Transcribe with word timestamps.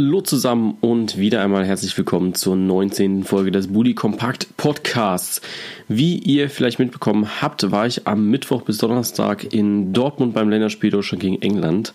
Hallo 0.00 0.20
zusammen 0.20 0.76
und 0.80 1.18
wieder 1.18 1.42
einmal 1.42 1.64
herzlich 1.64 1.98
willkommen 1.98 2.32
zur 2.32 2.54
19. 2.54 3.24
Folge 3.24 3.50
des 3.50 3.66
Bully 3.66 3.94
Kompakt 3.94 4.56
Podcasts. 4.56 5.40
Wie 5.88 6.18
ihr 6.18 6.48
vielleicht 6.50 6.78
mitbekommen 6.78 7.42
habt, 7.42 7.72
war 7.72 7.84
ich 7.84 8.06
am 8.06 8.30
Mittwoch 8.30 8.62
bis 8.62 8.78
Donnerstag 8.78 9.52
in 9.52 9.92
Dortmund 9.92 10.34
beim 10.34 10.50
Länderspiel 10.50 10.90
Deutschland 10.90 11.20
gegen 11.20 11.42
England. 11.42 11.94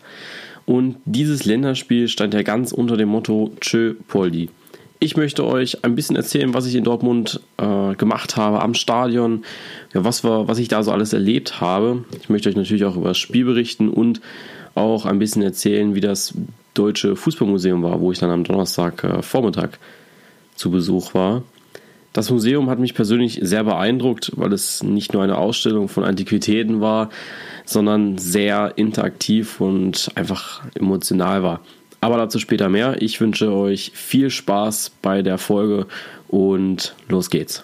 Und 0.66 0.98
dieses 1.06 1.46
Länderspiel 1.46 2.10
stand 2.10 2.34
ja 2.34 2.42
ganz 2.42 2.74
unter 2.74 2.98
dem 2.98 3.08
Motto 3.08 3.54
Tschö 3.62 3.94
Poldi. 4.10 4.50
Ich 5.00 5.16
möchte 5.16 5.46
euch 5.46 5.86
ein 5.86 5.96
bisschen 5.96 6.18
erzählen, 6.18 6.54
was 6.54 6.66
ich 6.66 6.76
in 6.76 6.84
Dortmund 6.84 7.40
äh, 7.56 7.96
gemacht 7.96 8.36
habe 8.36 8.62
am 8.62 8.74
Stadion, 8.74 9.46
ja, 9.94 10.04
was, 10.04 10.26
war, 10.26 10.50
was 10.50 10.58
ich 10.58 10.68
da 10.68 10.84
so 10.84 10.92
alles 10.92 11.14
erlebt 11.14 11.62
habe. 11.62 12.04
Ich 12.22 12.28
möchte 12.28 12.50
euch 12.50 12.58
natürlich 12.58 12.84
auch 12.84 12.98
über 12.98 13.08
das 13.08 13.18
Spiel 13.18 13.46
berichten 13.46 13.88
und 13.88 14.20
auch 14.76 15.06
ein 15.06 15.20
bisschen 15.20 15.42
erzählen, 15.42 15.96
wie 15.96 16.02
das 16.02 16.34
Deutsche 16.74 17.16
Fußballmuseum 17.16 17.84
war, 17.84 18.00
wo 18.00 18.12
ich 18.12 18.20
dann 18.20 18.32
am 18.32 18.44
Donnerstag 18.44 19.04
äh, 19.04 19.22
Vormittag 19.22 19.80
zu 20.56 20.72
Besuch 20.72 21.14
war. 21.14 21.44
Das 22.14 22.30
Museum 22.30 22.70
hat 22.70 22.78
mich 22.78 22.94
persönlich 22.94 23.40
sehr 23.42 23.64
beeindruckt, 23.64 24.32
weil 24.36 24.54
es 24.54 24.84
nicht 24.84 25.14
nur 25.14 25.24
eine 25.24 25.38
Ausstellung 25.38 25.90
von 25.90 26.04
Antiquitäten 26.04 26.80
war, 26.80 27.10
sondern 27.66 28.20
sehr 28.20 28.74
interaktiv 28.76 29.60
und 29.60 30.12
einfach 30.14 30.62
emotional 30.76 31.42
war. 31.42 31.62
Aber 32.02 32.18
dazu 32.18 32.38
später 32.38 32.70
mehr. 32.70 33.02
Ich 33.02 33.20
wünsche 33.20 33.52
euch 33.52 33.92
viel 33.96 34.30
Spaß 34.30 34.92
bei 35.02 35.22
der 35.22 35.38
Folge 35.38 35.88
und 36.28 36.96
los 37.08 37.30
geht's. 37.30 37.64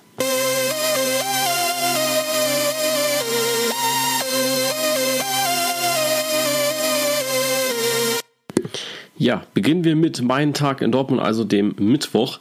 Ja, 9.19 9.43
beginnen 9.53 9.83
wir 9.83 9.97
mit 9.97 10.21
meinem 10.21 10.53
Tag 10.53 10.79
in 10.79 10.93
Dortmund, 10.93 11.21
also 11.21 11.43
dem 11.43 11.75
Mittwoch. 11.77 12.39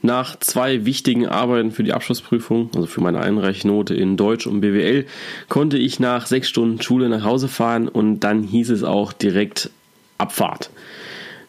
Nach 0.00 0.38
zwei 0.38 0.86
wichtigen 0.86 1.26
Arbeiten 1.26 1.72
für 1.72 1.82
die 1.82 1.92
Abschlussprüfung, 1.92 2.70
also 2.72 2.86
für 2.86 3.00
meine 3.00 3.18
Einreichnote 3.18 3.94
in 3.94 4.16
Deutsch 4.16 4.46
und 4.46 4.60
BWL, 4.60 5.06
konnte 5.48 5.76
ich 5.76 5.98
nach 5.98 6.26
sechs 6.26 6.48
Stunden 6.48 6.80
Schule 6.80 7.08
nach 7.08 7.24
Hause 7.24 7.48
fahren 7.48 7.88
und 7.88 8.20
dann 8.20 8.44
hieß 8.44 8.70
es 8.70 8.84
auch 8.84 9.12
direkt 9.12 9.70
Abfahrt. 10.18 10.70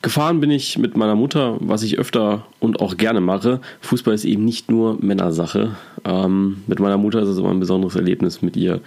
Gefahren 0.01 0.39
bin 0.39 0.49
ich 0.49 0.79
mit 0.79 0.97
meiner 0.97 1.15
Mutter, 1.15 1.57
was 1.59 1.83
ich 1.83 1.99
öfter 1.99 2.47
und 2.59 2.81
auch 2.81 2.97
gerne 2.97 3.21
mache. 3.21 3.61
Fußball 3.81 4.15
ist 4.15 4.25
eben 4.25 4.43
nicht 4.45 4.71
nur 4.71 4.97
Männersache. 4.99 5.75
Ähm, 6.03 6.63
mit 6.65 6.79
meiner 6.79 6.97
Mutter 6.97 7.21
ist 7.21 7.29
es 7.29 7.37
immer 7.37 7.51
ein 7.51 7.59
besonderes 7.59 7.95
Erlebnis, 7.95 8.41
mit 8.41 8.57
ihr 8.57 8.81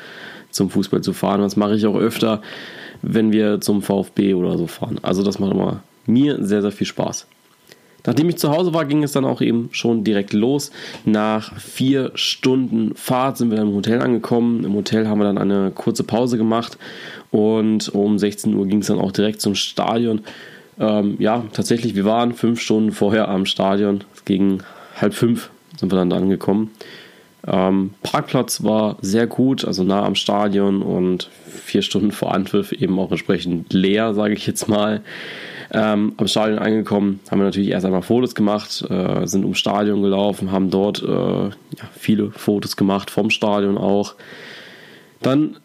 zum 0.50 0.70
Fußball 0.70 1.02
zu 1.02 1.12
fahren. 1.12 1.40
Das 1.40 1.56
mache 1.56 1.76
ich 1.76 1.86
auch 1.86 1.96
öfter 1.96 2.42
wenn 3.06 3.32
wir 3.32 3.60
zum 3.60 3.82
VfB 3.82 4.34
oder 4.34 4.56
so 4.56 4.66
fahren. 4.66 4.98
Also 5.02 5.22
das 5.22 5.38
macht 5.38 5.52
immer 5.52 5.82
mir 6.06 6.44
sehr, 6.44 6.62
sehr 6.62 6.72
viel 6.72 6.86
Spaß. 6.86 7.26
Nachdem 8.06 8.28
ich 8.28 8.36
zu 8.36 8.50
Hause 8.50 8.74
war, 8.74 8.84
ging 8.84 9.02
es 9.02 9.12
dann 9.12 9.24
auch 9.24 9.40
eben 9.40 9.70
schon 9.72 10.04
direkt 10.04 10.34
los. 10.34 10.70
Nach 11.06 11.58
vier 11.58 12.10
Stunden 12.14 12.94
Fahrt 12.94 13.38
sind 13.38 13.50
wir 13.50 13.56
dann 13.56 13.68
im 13.68 13.74
Hotel 13.74 14.02
angekommen. 14.02 14.64
Im 14.64 14.74
Hotel 14.74 15.08
haben 15.08 15.18
wir 15.20 15.24
dann 15.24 15.38
eine 15.38 15.70
kurze 15.70 16.04
Pause 16.04 16.36
gemacht 16.36 16.76
und 17.30 17.88
um 17.94 18.18
16 18.18 18.54
Uhr 18.54 18.66
ging 18.66 18.80
es 18.80 18.88
dann 18.88 18.98
auch 18.98 19.12
direkt 19.12 19.40
zum 19.40 19.54
Stadion. 19.54 20.20
Ähm, 20.78 21.16
ja, 21.18 21.44
tatsächlich, 21.52 21.94
wir 21.94 22.04
waren 22.04 22.34
fünf 22.34 22.60
Stunden 22.60 22.92
vorher 22.92 23.28
am 23.28 23.46
Stadion. 23.46 24.04
Gegen 24.26 24.58
halb 25.00 25.14
fünf 25.14 25.50
sind 25.78 25.90
wir 25.90 25.96
dann 25.96 26.10
da 26.10 26.16
angekommen. 26.16 26.70
Ähm, 27.46 27.90
Parkplatz 28.02 28.62
war 28.62 28.96
sehr 29.02 29.26
gut, 29.26 29.64
also 29.64 29.84
nah 29.84 30.04
am 30.04 30.14
Stadion 30.14 30.82
und 30.82 31.28
vier 31.46 31.82
Stunden 31.82 32.12
vor 32.12 32.34
Anpfiff 32.34 32.72
eben 32.72 32.98
auch 32.98 33.10
entsprechend 33.10 33.72
leer, 33.72 34.14
sage 34.14 34.34
ich 34.34 34.46
jetzt 34.46 34.68
mal. 34.68 35.02
Ähm, 35.70 36.14
am 36.16 36.26
Stadion 36.28 36.58
angekommen, 36.58 37.20
haben 37.30 37.40
wir 37.40 37.44
natürlich 37.44 37.70
erst 37.70 37.84
einmal 37.84 38.02
Fotos 38.02 38.34
gemacht, 38.34 38.84
äh, 38.88 39.26
sind 39.26 39.44
ums 39.44 39.58
Stadion 39.58 40.02
gelaufen, 40.02 40.52
haben 40.52 40.70
dort 40.70 41.02
äh, 41.02 41.06
ja, 41.06 41.52
viele 41.98 42.30
Fotos 42.30 42.76
gemacht, 42.76 43.10
vom 43.10 43.30
Stadion 43.30 43.76
auch. 43.76 44.14
Dann 45.20 45.56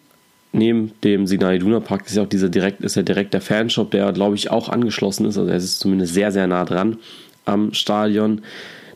neben 0.51 0.93
dem 1.03 1.27
Signal 1.27 1.55
Iduna 1.55 1.79
Park 1.79 2.07
ist 2.07 2.15
ja 2.15 2.23
auch 2.23 2.29
dieser 2.29 2.49
direkt, 2.49 2.81
ist 2.81 2.95
ja 2.95 3.03
direkt 3.03 3.33
der 3.33 3.41
Fanshop, 3.41 3.91
der 3.91 4.11
glaube 4.11 4.35
ich 4.35 4.49
auch 4.49 4.67
angeschlossen 4.67 5.25
ist, 5.25 5.37
also 5.37 5.49
er 5.49 5.57
ist 5.57 5.79
zumindest 5.79 6.13
sehr, 6.13 6.31
sehr 6.31 6.47
nah 6.47 6.65
dran 6.65 6.97
am 7.45 7.73
Stadion 7.73 8.41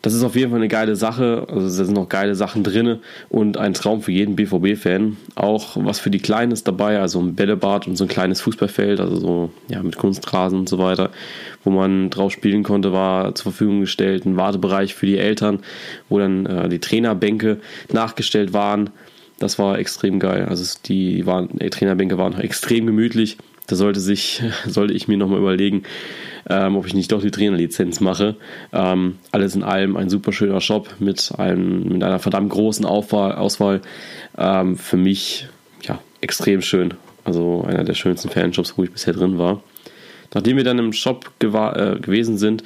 das 0.04 0.14
ist 0.14 0.24
auf 0.24 0.36
jeden 0.36 0.52
Fall 0.52 0.60
eine 0.60 0.68
geile 0.68 0.98
Sache. 0.98 1.48
Also 1.48 1.62
da 1.62 1.86
sind 1.86 1.94
noch 1.94 2.10
geile 2.10 2.36
Sachen 2.36 2.62
drin 2.66 3.00
und 3.30 3.56
ein 3.58 3.74
Traum 3.74 4.02
für 4.02 4.12
jeden 4.12 4.36
BVB-Fan. 4.36 5.16
Auch 5.36 5.78
was 5.78 6.00
für 6.00 6.12
die 6.12 6.20
Kleinen 6.20 6.52
ist 6.52 6.68
dabei, 6.68 7.00
also 7.00 7.22
ein 7.22 7.36
Bällebad 7.36 7.88
und 7.88 7.96
so 7.96 8.04
ein 8.04 8.10
kleines 8.10 8.42
Fußballfeld, 8.42 9.00
also 9.00 9.16
so 9.16 9.52
ja, 9.70 9.82
mit 9.82 9.96
Kunstrasen 9.96 10.60
und 10.60 10.68
so 10.68 10.78
weiter, 10.78 11.10
wo 11.64 11.70
man 11.70 12.10
drauf 12.10 12.34
spielen 12.34 12.64
konnte, 12.64 12.92
war 12.92 13.34
zur 13.34 13.54
Verfügung 13.54 13.80
gestellt. 13.80 14.26
Ein 14.26 14.36
Wartebereich 14.36 14.94
für 14.94 15.06
die 15.06 15.18
Eltern, 15.18 15.60
wo 16.10 16.20
dann 16.20 16.46
äh, 16.48 16.68
die 16.68 16.80
Trainerbänke 16.80 17.62
nachgestellt 17.94 18.52
waren. 18.52 18.90
Das 19.40 19.58
war 19.58 19.80
extrem 19.80 20.20
geil. 20.20 20.48
Also 20.50 20.80
die, 20.84 21.26
waren, 21.26 21.48
die 21.54 21.70
Trainerbänke 21.70 22.18
waren 22.18 22.38
extrem 22.38 22.88
gemütlich. 22.88 23.38
Da 23.68 23.78
sollte 23.78 24.02
sich, 24.02 24.44
sollte 24.68 24.94
ich 24.94 25.08
mir 25.08 25.16
nochmal 25.16 25.40
überlegen, 25.40 25.84
ähm, 26.50 26.76
ob 26.76 26.86
ich 26.86 26.94
nicht 26.94 27.12
doch 27.12 27.22
die 27.22 27.32
Trainerlizenz 27.32 28.00
mache. 28.00 28.36
Ähm, 28.72 29.18
alles 29.32 29.56
in 29.56 29.64
allem 29.64 29.96
ein 29.96 30.10
super 30.10 30.32
schöner 30.32 30.62
Shop 30.62 30.96
mit, 31.00 31.34
einem, 31.38 31.84
mit 31.84 32.04
einer 32.04 32.20
verdammt 32.20 32.50
großen 32.50 32.86
Aufwahl, 32.86 33.34
Auswahl. 33.34 33.82
Ähm, 34.38 34.78
für 34.78 34.98
mich 34.98 35.48
ja 35.84 36.00
extrem 36.22 36.62
schön. 36.62 36.94
Also 37.26 37.64
einer 37.68 37.84
der 37.84 37.94
schönsten 37.94 38.30
Fanshops, 38.30 38.78
wo 38.78 38.84
ich 38.84 38.92
bisher 38.92 39.14
drin 39.14 39.38
war. 39.38 39.62
Nachdem 40.34 40.58
wir 40.58 40.64
dann 40.64 40.80
im 40.80 40.94
Shop 40.94 41.32
äh, 41.42 41.46
gewesen 42.00 42.38
sind, 42.38 42.64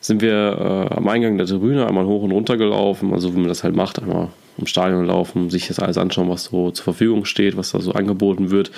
sind 0.00 0.22
wir 0.22 0.88
äh, 0.90 0.94
am 0.94 1.08
Eingang 1.08 1.38
der 1.38 1.46
Tribüne 1.46 1.86
einmal 1.86 2.06
hoch 2.06 2.22
und 2.22 2.30
runter 2.30 2.56
gelaufen, 2.56 3.12
also 3.12 3.34
wie 3.34 3.38
man 3.38 3.48
das 3.48 3.64
halt 3.64 3.74
macht, 3.74 4.00
einmal 4.00 4.28
im 4.58 4.66
Stadion 4.66 5.04
laufen, 5.04 5.50
sich 5.50 5.68
das 5.68 5.78
alles 5.78 5.98
anschauen, 5.98 6.28
was 6.28 6.44
so 6.44 6.70
zur 6.70 6.84
Verfügung 6.84 7.24
steht, 7.24 7.56
was 7.56 7.72
da 7.72 7.80
so 7.80 7.92
angeboten 7.92 8.50
wird. 8.50 8.70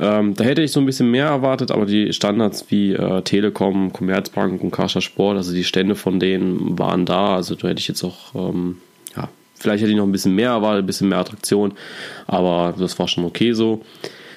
Ähm, 0.00 0.34
da 0.34 0.44
hätte 0.44 0.62
ich 0.62 0.72
so 0.72 0.80
ein 0.80 0.86
bisschen 0.86 1.10
mehr 1.10 1.26
erwartet, 1.26 1.70
aber 1.70 1.86
die 1.86 2.12
Standards 2.12 2.66
wie 2.70 2.92
äh, 2.92 3.22
Telekom, 3.22 3.92
Commerzbank 3.92 4.62
und 4.62 4.70
Kascha 4.70 5.00
Sport, 5.00 5.36
also 5.36 5.52
die 5.52 5.64
Stände 5.64 5.94
von 5.94 6.18
denen 6.18 6.78
waren 6.78 7.06
da. 7.06 7.36
Also 7.36 7.54
da 7.54 7.68
hätte 7.68 7.80
ich 7.80 7.88
jetzt 7.88 8.02
auch, 8.02 8.34
ähm, 8.34 8.78
ja, 9.16 9.28
vielleicht 9.54 9.82
hätte 9.82 9.92
ich 9.92 9.96
noch 9.96 10.06
ein 10.06 10.12
bisschen 10.12 10.34
mehr 10.34 10.50
erwartet, 10.50 10.84
ein 10.84 10.86
bisschen 10.86 11.08
mehr 11.08 11.18
Attraktion, 11.18 11.74
aber 12.26 12.74
das 12.78 12.98
war 12.98 13.06
schon 13.06 13.24
okay 13.24 13.52
so. 13.52 13.82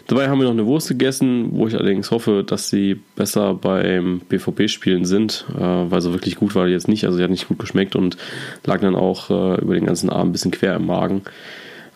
Dabei 0.07 0.30
haben 0.30 0.40
wir 0.40 0.46
noch 0.46 0.52
eine 0.52 0.68
Wurst 0.68 0.88
gegessen, 0.88 1.50
wo 1.54 1.68
ich 1.68 1.74
allerdings 1.74 2.12
hoffe, 2.12 2.44
dass 2.46 2.69
sie 2.69 3.00
besser 3.16 3.56
beim 3.56 4.22
BVB-Spielen 4.30 5.06
sind, 5.06 5.46
äh, 5.56 5.62
weil 5.62 6.02
so 6.02 6.13
wirklich 6.13 6.36
gut 6.36 6.54
war 6.54 6.68
die 6.68 6.74
jetzt 6.74 6.88
nicht. 6.88 7.06
Also 7.06 7.18
sie 7.18 7.24
hat 7.24 7.31
nicht 7.31 7.48
gut 7.48 7.57
geschmeckt 7.57 7.96
und 7.96 8.18
lag 8.66 8.81
dann 8.81 8.96
auch 8.96 9.30
äh, 9.31 9.62
über 9.62 9.74
den 9.74 9.86
ganzen 9.86 10.12
Abend 10.12 10.30
ein 10.30 10.31
bisschen 10.31 10.52
quer 10.52 10.75
im 10.75 10.86
Magen. 10.86 11.24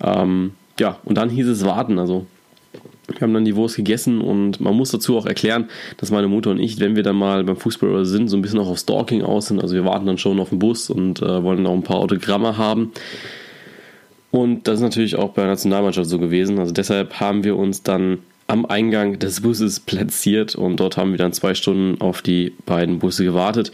Ähm, 0.01 0.53
ja, 0.79 0.97
und 1.05 1.17
dann 1.17 1.29
hieß 1.29 1.47
es 1.47 1.65
warten. 1.65 1.99
Also 1.99 2.25
wir 3.07 3.21
haben 3.21 3.33
dann 3.33 3.45
die 3.45 3.55
Wurst 3.55 3.75
gegessen 3.75 4.21
und 4.21 4.59
man 4.59 4.75
muss 4.75 4.91
dazu 4.91 5.17
auch 5.17 5.25
erklären, 5.25 5.69
dass 5.97 6.11
meine 6.11 6.27
Mutter 6.27 6.51
und 6.51 6.59
ich, 6.59 6.79
wenn 6.79 6.95
wir 6.95 7.03
dann 7.03 7.15
mal 7.15 7.43
beim 7.43 7.57
Fußball 7.57 8.05
sind, 8.05 8.27
so 8.27 8.37
ein 8.37 8.41
bisschen 8.41 8.59
auch 8.59 8.69
auf 8.69 8.79
Stalking 8.79 9.23
aus 9.23 9.47
sind. 9.47 9.61
Also 9.61 9.75
wir 9.75 9.85
warten 9.85 10.05
dann 10.05 10.17
schon 10.17 10.39
auf 10.39 10.49
den 10.49 10.59
Bus 10.59 10.89
und 10.89 11.21
äh, 11.21 11.43
wollen 11.43 11.65
auch 11.65 11.73
ein 11.73 11.83
paar 11.83 11.97
Autogramme 11.97 12.57
haben. 12.57 12.91
Und 14.31 14.67
das 14.67 14.75
ist 14.75 14.81
natürlich 14.81 15.15
auch 15.15 15.29
bei 15.29 15.41
der 15.41 15.51
Nationalmannschaft 15.51 16.09
so 16.09 16.19
gewesen. 16.19 16.59
Also 16.59 16.71
deshalb 16.71 17.19
haben 17.19 17.43
wir 17.43 17.57
uns 17.57 17.83
dann 17.83 18.19
am 18.47 18.65
Eingang 18.65 19.19
des 19.19 19.41
Busses 19.41 19.79
platziert 19.79 20.55
und 20.55 20.79
dort 20.79 20.97
haben 20.97 21.11
wir 21.11 21.17
dann 21.17 21.33
zwei 21.33 21.53
Stunden 21.53 22.01
auf 22.01 22.21
die 22.21 22.53
beiden 22.65 22.99
Busse 22.99 23.23
gewartet, 23.23 23.71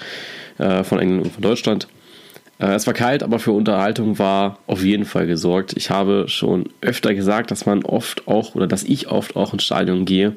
äh, 0.58 0.84
von 0.84 1.00
England 1.00 1.26
und 1.26 1.32
von 1.32 1.42
Deutschland. 1.42 1.88
Äh, 2.60 2.74
es 2.74 2.86
war 2.86 2.94
kalt, 2.94 3.24
aber 3.24 3.40
für 3.40 3.52
Unterhaltung 3.52 4.20
war 4.20 4.60
auf 4.68 4.84
jeden 4.84 5.06
Fall 5.06 5.28
gesorgt. 5.28 5.74
Ich 5.78 5.90
habe 5.90 6.26
schon 6.28 6.70
öfter 6.82 7.14
gesagt, 7.14 7.52
dass 7.52 7.66
man 7.66 7.84
oft 7.84 8.28
auch 8.28 8.56
oder 8.56 8.68
dass 8.68 8.84
ich 8.84 9.10
oft 9.10 9.36
auch 9.36 9.54
ins 9.54 9.64
Stadion 9.64 10.06
gehe, 10.06 10.36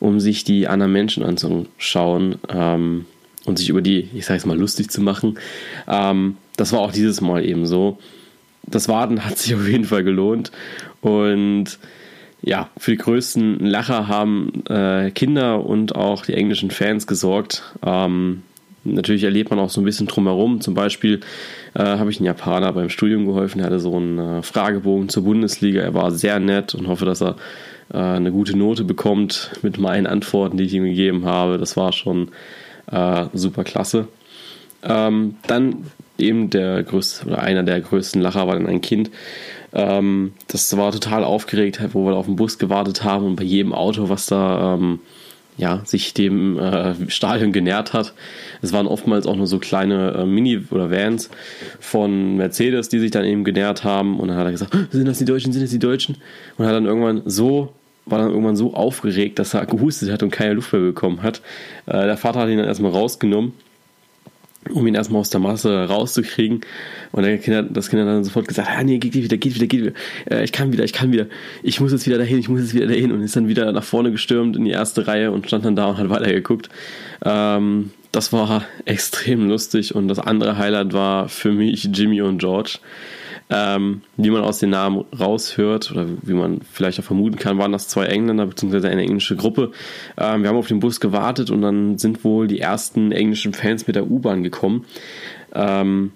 um 0.00 0.20
sich 0.20 0.44
die 0.44 0.68
anderen 0.68 0.92
Menschen 0.92 1.22
anzuschauen 1.22 2.36
ähm, 2.48 3.06
und 3.46 3.58
sich 3.58 3.70
über 3.70 3.82
die, 3.82 4.08
ich 4.14 4.26
sage 4.26 4.38
es 4.38 4.46
mal, 4.46 4.58
lustig 4.58 4.90
zu 4.90 5.00
machen. 5.00 5.38
Ähm, 5.86 6.36
das 6.56 6.72
war 6.72 6.80
auch 6.80 6.92
dieses 6.92 7.20
Mal 7.20 7.44
eben 7.44 7.66
so. 7.66 7.98
Das 8.70 8.88
Warten 8.88 9.24
hat 9.24 9.38
sich 9.38 9.54
auf 9.54 9.66
jeden 9.66 9.84
Fall 9.84 10.04
gelohnt 10.04 10.52
und 11.00 11.78
ja, 12.40 12.70
für 12.76 12.92
die 12.92 12.98
größten 12.98 13.60
Lacher 13.60 14.06
haben 14.06 14.64
äh, 14.68 15.10
Kinder 15.10 15.64
und 15.64 15.96
auch 15.96 16.24
die 16.24 16.34
englischen 16.34 16.70
Fans 16.70 17.06
gesorgt. 17.06 17.62
Ähm, 17.84 18.42
natürlich 18.84 19.24
erlebt 19.24 19.50
man 19.50 19.58
auch 19.58 19.70
so 19.70 19.80
ein 19.80 19.84
bisschen 19.84 20.06
drumherum. 20.06 20.60
Zum 20.60 20.74
Beispiel 20.74 21.20
äh, 21.74 21.82
habe 21.82 22.10
ich 22.10 22.18
einen 22.18 22.26
Japaner 22.26 22.72
beim 22.72 22.90
Studium 22.90 23.26
geholfen, 23.26 23.60
er 23.60 23.66
hatte 23.66 23.80
so 23.80 23.96
einen 23.96 24.18
äh, 24.18 24.42
Fragebogen 24.42 25.08
zur 25.08 25.24
Bundesliga. 25.24 25.80
Er 25.82 25.94
war 25.94 26.12
sehr 26.12 26.38
nett 26.38 26.74
und 26.74 26.86
hoffe, 26.86 27.04
dass 27.04 27.22
er 27.22 27.36
äh, 27.92 27.98
eine 27.98 28.30
gute 28.30 28.56
Note 28.56 28.84
bekommt 28.84 29.50
mit 29.62 29.78
meinen 29.78 30.06
Antworten, 30.06 30.56
die 30.56 30.64
ich 30.64 30.74
ihm 30.74 30.84
gegeben 30.84 31.24
habe. 31.26 31.58
Das 31.58 31.76
war 31.76 31.92
schon 31.92 32.30
äh, 32.90 33.26
super 33.32 33.64
klasse. 33.64 34.06
Ähm, 34.82 35.36
dann 35.46 35.86
eben 36.18 36.50
der 36.50 36.82
größte 36.82 37.26
oder 37.26 37.40
einer 37.40 37.62
der 37.62 37.80
größten 37.80 38.20
Lacher 38.20 38.46
war 38.46 38.54
dann 38.54 38.66
ein 38.66 38.80
Kind. 38.80 39.10
Ähm, 39.72 40.32
das 40.48 40.76
war 40.76 40.92
total 40.92 41.24
aufgeregt, 41.24 41.80
wo 41.92 42.06
wir 42.06 42.16
auf 42.16 42.26
den 42.26 42.36
Bus 42.36 42.58
gewartet 42.58 43.04
haben 43.04 43.24
und 43.24 43.36
bei 43.36 43.44
jedem 43.44 43.72
Auto, 43.72 44.08
was 44.08 44.26
da 44.26 44.74
ähm, 44.74 45.00
ja, 45.56 45.82
sich 45.84 46.14
dem 46.14 46.58
äh, 46.58 46.94
Stadion 47.08 47.52
genähert 47.52 47.92
hat. 47.92 48.14
Es 48.62 48.72
waren 48.72 48.86
oftmals 48.86 49.26
auch 49.26 49.36
nur 49.36 49.46
so 49.46 49.58
kleine 49.58 50.12
äh, 50.12 50.24
Mini- 50.24 50.64
oder 50.70 50.90
Vans 50.90 51.30
von 51.80 52.36
Mercedes, 52.36 52.88
die 52.88 53.00
sich 53.00 53.10
dann 53.10 53.24
eben 53.24 53.44
genähert 53.44 53.84
haben. 53.84 54.18
Und 54.20 54.28
dann 54.28 54.36
hat 54.38 54.46
er 54.46 54.52
gesagt, 54.52 54.76
sind 54.90 55.06
das 55.06 55.18
die 55.18 55.24
Deutschen, 55.24 55.52
sind 55.52 55.62
das 55.62 55.70
die 55.70 55.78
Deutschen? 55.78 56.16
Und 56.56 56.66
hat 56.66 56.74
dann 56.74 56.86
irgendwann 56.86 57.22
so 57.26 57.74
war 58.10 58.20
dann 58.20 58.30
irgendwann 58.30 58.56
so 58.56 58.72
aufgeregt, 58.72 59.38
dass 59.38 59.52
er 59.52 59.66
gehustet 59.66 60.10
hat 60.10 60.22
und 60.22 60.30
keine 60.30 60.54
Luft 60.54 60.72
mehr 60.72 60.80
bekommen 60.80 61.22
hat. 61.22 61.42
Äh, 61.84 62.06
der 62.06 62.16
Vater 62.16 62.40
hat 62.40 62.48
ihn 62.48 62.56
dann 62.56 62.66
erstmal 62.66 62.90
rausgenommen 62.90 63.52
um 64.72 64.86
ihn 64.86 64.94
erstmal 64.94 65.20
aus 65.20 65.30
der 65.30 65.40
Masse 65.40 65.86
rauszukriegen. 65.88 66.60
Und 67.12 67.22
der 67.22 67.38
Kinder, 67.38 67.62
das 67.62 67.88
Kind 67.88 68.02
hat 68.02 68.08
dann 68.08 68.24
sofort 68.24 68.48
gesagt, 68.48 68.68
ah 68.70 68.82
nee, 68.82 68.98
geht 68.98 69.14
wieder, 69.14 69.36
geht 69.36 69.54
wieder, 69.54 69.66
geht 69.66 69.80
wieder. 69.80 69.92
Äh, 70.30 70.44
ich 70.44 70.52
kann 70.52 70.72
wieder, 70.72 70.84
ich 70.84 70.92
kann 70.92 71.12
wieder. 71.12 71.26
Ich 71.62 71.80
muss 71.80 71.92
jetzt 71.92 72.06
wieder 72.06 72.18
dahin, 72.18 72.38
ich 72.38 72.48
muss 72.48 72.60
jetzt 72.60 72.74
wieder 72.74 72.86
dahin. 72.86 73.12
Und 73.12 73.22
ist 73.22 73.36
dann 73.36 73.48
wieder 73.48 73.70
nach 73.72 73.84
vorne 73.84 74.12
gestürmt 74.12 74.56
in 74.56 74.64
die 74.64 74.70
erste 74.70 75.06
Reihe 75.06 75.32
und 75.32 75.46
stand 75.46 75.64
dann 75.64 75.76
da 75.76 75.86
und 75.86 75.98
hat 75.98 76.10
weitergeguckt. 76.10 76.68
Ähm, 77.24 77.90
das 78.12 78.32
war 78.32 78.64
extrem 78.84 79.48
lustig. 79.48 79.94
Und 79.94 80.08
das 80.08 80.18
andere 80.18 80.58
Highlight 80.58 80.92
war 80.92 81.28
für 81.28 81.52
mich 81.52 81.88
Jimmy 81.92 82.22
und 82.22 82.38
George. 82.38 82.78
Ähm, 83.50 84.02
wie 84.18 84.30
man 84.30 84.42
aus 84.42 84.58
den 84.58 84.70
Namen 84.70 85.04
raushört 85.18 85.90
oder 85.90 86.06
wie 86.22 86.34
man 86.34 86.60
vielleicht 86.70 87.00
auch 87.00 87.04
vermuten 87.04 87.38
kann, 87.38 87.56
waren 87.56 87.72
das 87.72 87.88
zwei 87.88 88.04
Engländer 88.04 88.44
bzw. 88.44 88.88
eine 88.88 89.02
englische 89.02 89.36
Gruppe. 89.36 89.72
Ähm, 90.18 90.42
wir 90.42 90.50
haben 90.50 90.56
auf 90.58 90.68
den 90.68 90.80
Bus 90.80 91.00
gewartet 91.00 91.50
und 91.50 91.62
dann 91.62 91.96
sind 91.96 92.24
wohl 92.24 92.46
die 92.46 92.60
ersten 92.60 93.10
englischen 93.10 93.54
Fans 93.54 93.86
mit 93.86 93.96
der 93.96 94.10
U-Bahn 94.10 94.42
gekommen. 94.42 94.84
Ähm, 95.54 96.12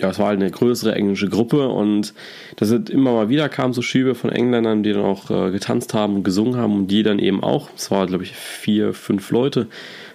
ja, 0.00 0.08
es 0.08 0.18
war 0.18 0.28
halt 0.28 0.40
eine 0.40 0.50
größere 0.50 0.94
englische 0.94 1.28
Gruppe 1.28 1.68
und 1.68 2.14
das 2.56 2.68
sind 2.68 2.88
immer 2.88 3.12
mal 3.12 3.28
wieder 3.28 3.48
kamen 3.48 3.74
so 3.74 3.82
Schübe 3.82 4.14
von 4.14 4.30
Engländern, 4.30 4.82
die 4.82 4.92
dann 4.92 5.02
auch 5.02 5.30
äh, 5.30 5.50
getanzt 5.50 5.94
haben 5.94 6.16
und 6.16 6.24
gesungen 6.24 6.56
haben 6.56 6.74
und 6.74 6.86
die 6.88 7.02
dann 7.02 7.18
eben 7.18 7.42
auch. 7.42 7.68
Es 7.76 7.90
waren, 7.90 8.08
glaube 8.08 8.24
ich, 8.24 8.32
vier, 8.32 8.94
fünf 8.94 9.30
Leute 9.30 9.66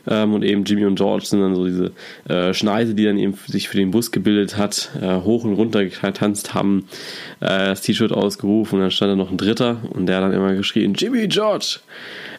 ähm, 0.08 0.34
und 0.34 0.44
eben 0.44 0.64
Jimmy 0.64 0.86
und 0.86 0.96
George 0.96 1.26
sind 1.26 1.42
dann 1.42 1.56
so 1.56 1.66
diese 1.66 1.92
äh, 2.28 2.54
Schneise, 2.54 2.96
die 2.96 3.06
dann 3.06 3.18
eben 3.18 3.34
sich 3.48 3.70
für 3.70 3.78
den 3.78 3.92
Bus 3.92 4.12
gebildet 4.12 4.58
hat, 4.58 4.92
äh, 5.02 5.22
hoch 5.22 5.44
und 5.44 5.54
runter 5.54 5.86
getanzt, 5.86 6.54
haben 6.54 6.88
äh, 7.40 7.68
das 7.68 7.82
T-Shirt 7.82 8.12
ausgerufen 8.12 8.76
und 8.76 8.82
dann 8.82 8.92
stand 8.92 9.12
da 9.12 9.16
noch 9.16 9.32
ein 9.32 9.38
Dritter 9.38 9.78
und 9.90 10.06
der 10.08 10.18
hat 10.18 10.24
dann 10.24 10.34
immer 10.34 10.54
geschrien, 10.54 10.94
Jimmy, 10.94 11.28
George, 11.28 11.80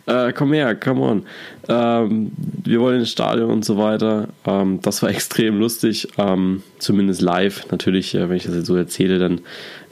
äh, 0.06 0.32
komm 0.32 0.52
her, 0.52 0.74
come 0.76 1.00
on, 1.00 1.26
ähm, 1.68 2.30
wir 2.36 2.80
wollen 2.80 3.00
ins 3.00 3.10
Stadion 3.10 3.50
und 3.50 3.64
so 3.64 3.76
weiter. 3.76 4.28
Ähm, 4.46 4.80
das 4.82 5.02
war 5.02 5.10
extrem 5.16 5.58
lustig, 5.58 6.08
ähm, 6.18 6.62
zumindest 6.78 7.20
live. 7.20 7.66
Natürlich, 7.70 8.14
äh, 8.14 8.28
wenn 8.28 8.36
ich 8.36 8.44
das 8.44 8.54
jetzt 8.54 8.66
so 8.66 8.76
erzähle, 8.76 9.18
dann 9.18 9.40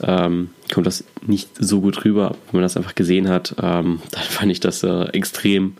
ähm, 0.03 0.51
kommt 0.73 0.87
das 0.87 1.05
nicht 1.27 1.51
so 1.59 1.81
gut 1.81 2.05
rüber. 2.05 2.37
Wenn 2.47 2.61
man 2.61 2.63
das 2.63 2.77
einfach 2.77 2.95
gesehen 2.95 3.29
hat, 3.29 3.57
ähm, 3.61 4.01
dann 4.11 4.23
fand 4.23 4.53
ich 4.53 4.61
das 4.61 4.83
äh, 4.83 5.05
extrem 5.09 5.75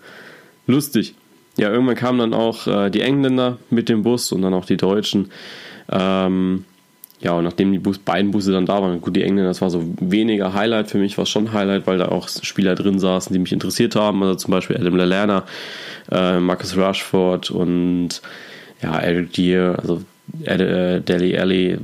lustig 0.67 1.15
ja, 1.57 1.71
irgendwann 1.71 1.95
kamen 1.95 2.19
dann 2.19 2.35
auch 2.35 2.67
äh, 2.67 2.91
die 2.91 3.01
Engländer 3.01 3.59
mit 3.71 3.89
dem 3.89 4.03
Bus 4.03 4.33
und 4.33 4.43
dann 4.43 4.55
auch 4.55 4.65
die 4.65 4.77
Deutschen. 4.77 5.31
Ähm, 5.91 6.65
ja, 7.21 7.33
und 7.33 7.45
nachdem 7.45 7.73
die 7.73 7.79
Bus, 7.79 7.99
beiden 7.99 8.33
Busse 8.33 8.53
dann 8.53 8.67
da 8.67 8.83
waren, 8.83 9.01
gut, 9.01 9.17
die 9.17 9.23
Engländer, 9.23 9.49
das 9.49 9.63
war 9.63 9.71
so 9.71 9.83
weniger 10.01 10.53
Highlight. 10.53 10.91
Für 10.91 10.99
mich 10.99 11.17
war 11.17 11.27
schon 11.27 11.53
Highlight, 11.53 11.87
weil 11.87 11.99
da 11.99 12.09
auch 12.09 12.29
Spieler 12.29 12.75
drin 12.75 12.99
saßen, 12.99 13.33
die 13.33 13.39
mich 13.39 13.53
interessiert 13.53 13.97
haben. 13.97 14.23
Also 14.23 14.35
zum 14.35 14.51
Beispiel 14.51 14.77
Adam 14.77 14.97
Lallana, 14.97 15.45
äh, 16.11 16.39
Marcus 16.39 16.77
Rushford 16.77 17.51
und 17.51 18.21
ja, 18.83 18.99
Eric 18.99 19.33
Deer, 19.33 19.77
also 19.79 20.03
äh, 20.45 21.01
Deli 21.01 21.39
Alley, 21.39 21.79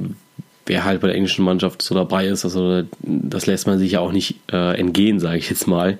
wer 0.67 0.85
halt 0.85 1.01
bei 1.01 1.07
der 1.07 1.17
englischen 1.17 1.45
Mannschaft 1.45 1.81
so 1.81 1.95
dabei 1.95 2.27
ist. 2.27 2.45
Also 2.45 2.83
das 3.01 3.47
lässt 3.47 3.67
man 3.67 3.79
sich 3.79 3.93
ja 3.93 4.01
auch 4.01 4.13
nicht 4.13 4.37
äh, 4.53 4.79
entgehen, 4.79 5.21
sage 5.21 5.39
ich 5.39 5.49
jetzt 5.49 5.67
mal. 5.67 5.99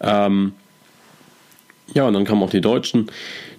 Ähm, 0.00 0.52
ja, 1.94 2.06
und 2.06 2.14
dann 2.14 2.24
kamen 2.24 2.42
auch 2.42 2.50
die 2.50 2.60
Deutschen. 2.60 3.10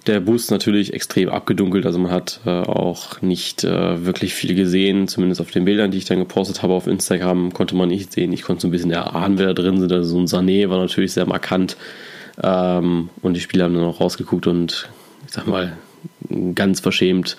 Der 0.06 0.20
Bus 0.20 0.50
natürlich 0.50 0.92
extrem 0.92 1.28
abgedunkelt, 1.28 1.86
also 1.86 1.98
man 1.98 2.10
hat 2.10 2.40
äh, 2.46 2.50
auch 2.50 3.20
nicht 3.20 3.64
äh, 3.64 4.04
wirklich 4.04 4.34
viel 4.34 4.54
gesehen, 4.54 5.08
zumindest 5.08 5.40
auf 5.40 5.50
den 5.50 5.64
Bildern, 5.64 5.90
die 5.90 5.98
ich 5.98 6.04
dann 6.04 6.18
gepostet 6.18 6.62
habe 6.62 6.74
auf 6.74 6.86
Instagram, 6.86 7.52
konnte 7.52 7.74
man 7.74 7.88
nicht 7.88 8.12
sehen. 8.12 8.32
Ich 8.32 8.42
konnte 8.42 8.62
so 8.62 8.68
ein 8.68 8.70
bisschen 8.70 8.90
erahnen, 8.90 9.38
wer 9.38 9.48
da 9.48 9.54
drin 9.54 9.80
sind. 9.80 9.92
Also 9.92 10.10
so 10.10 10.18
ein 10.18 10.26
Sané 10.26 10.68
war 10.70 10.78
natürlich 10.78 11.12
sehr 11.12 11.26
markant. 11.26 11.76
Ähm, 12.42 13.10
und 13.22 13.34
die 13.34 13.40
Spieler 13.40 13.64
haben 13.64 13.74
dann 13.74 13.84
auch 13.84 14.00
rausgeguckt 14.00 14.46
und, 14.46 14.88
ich 15.26 15.32
sag 15.32 15.46
mal, 15.46 15.76
ganz 16.54 16.80
verschämt 16.80 17.36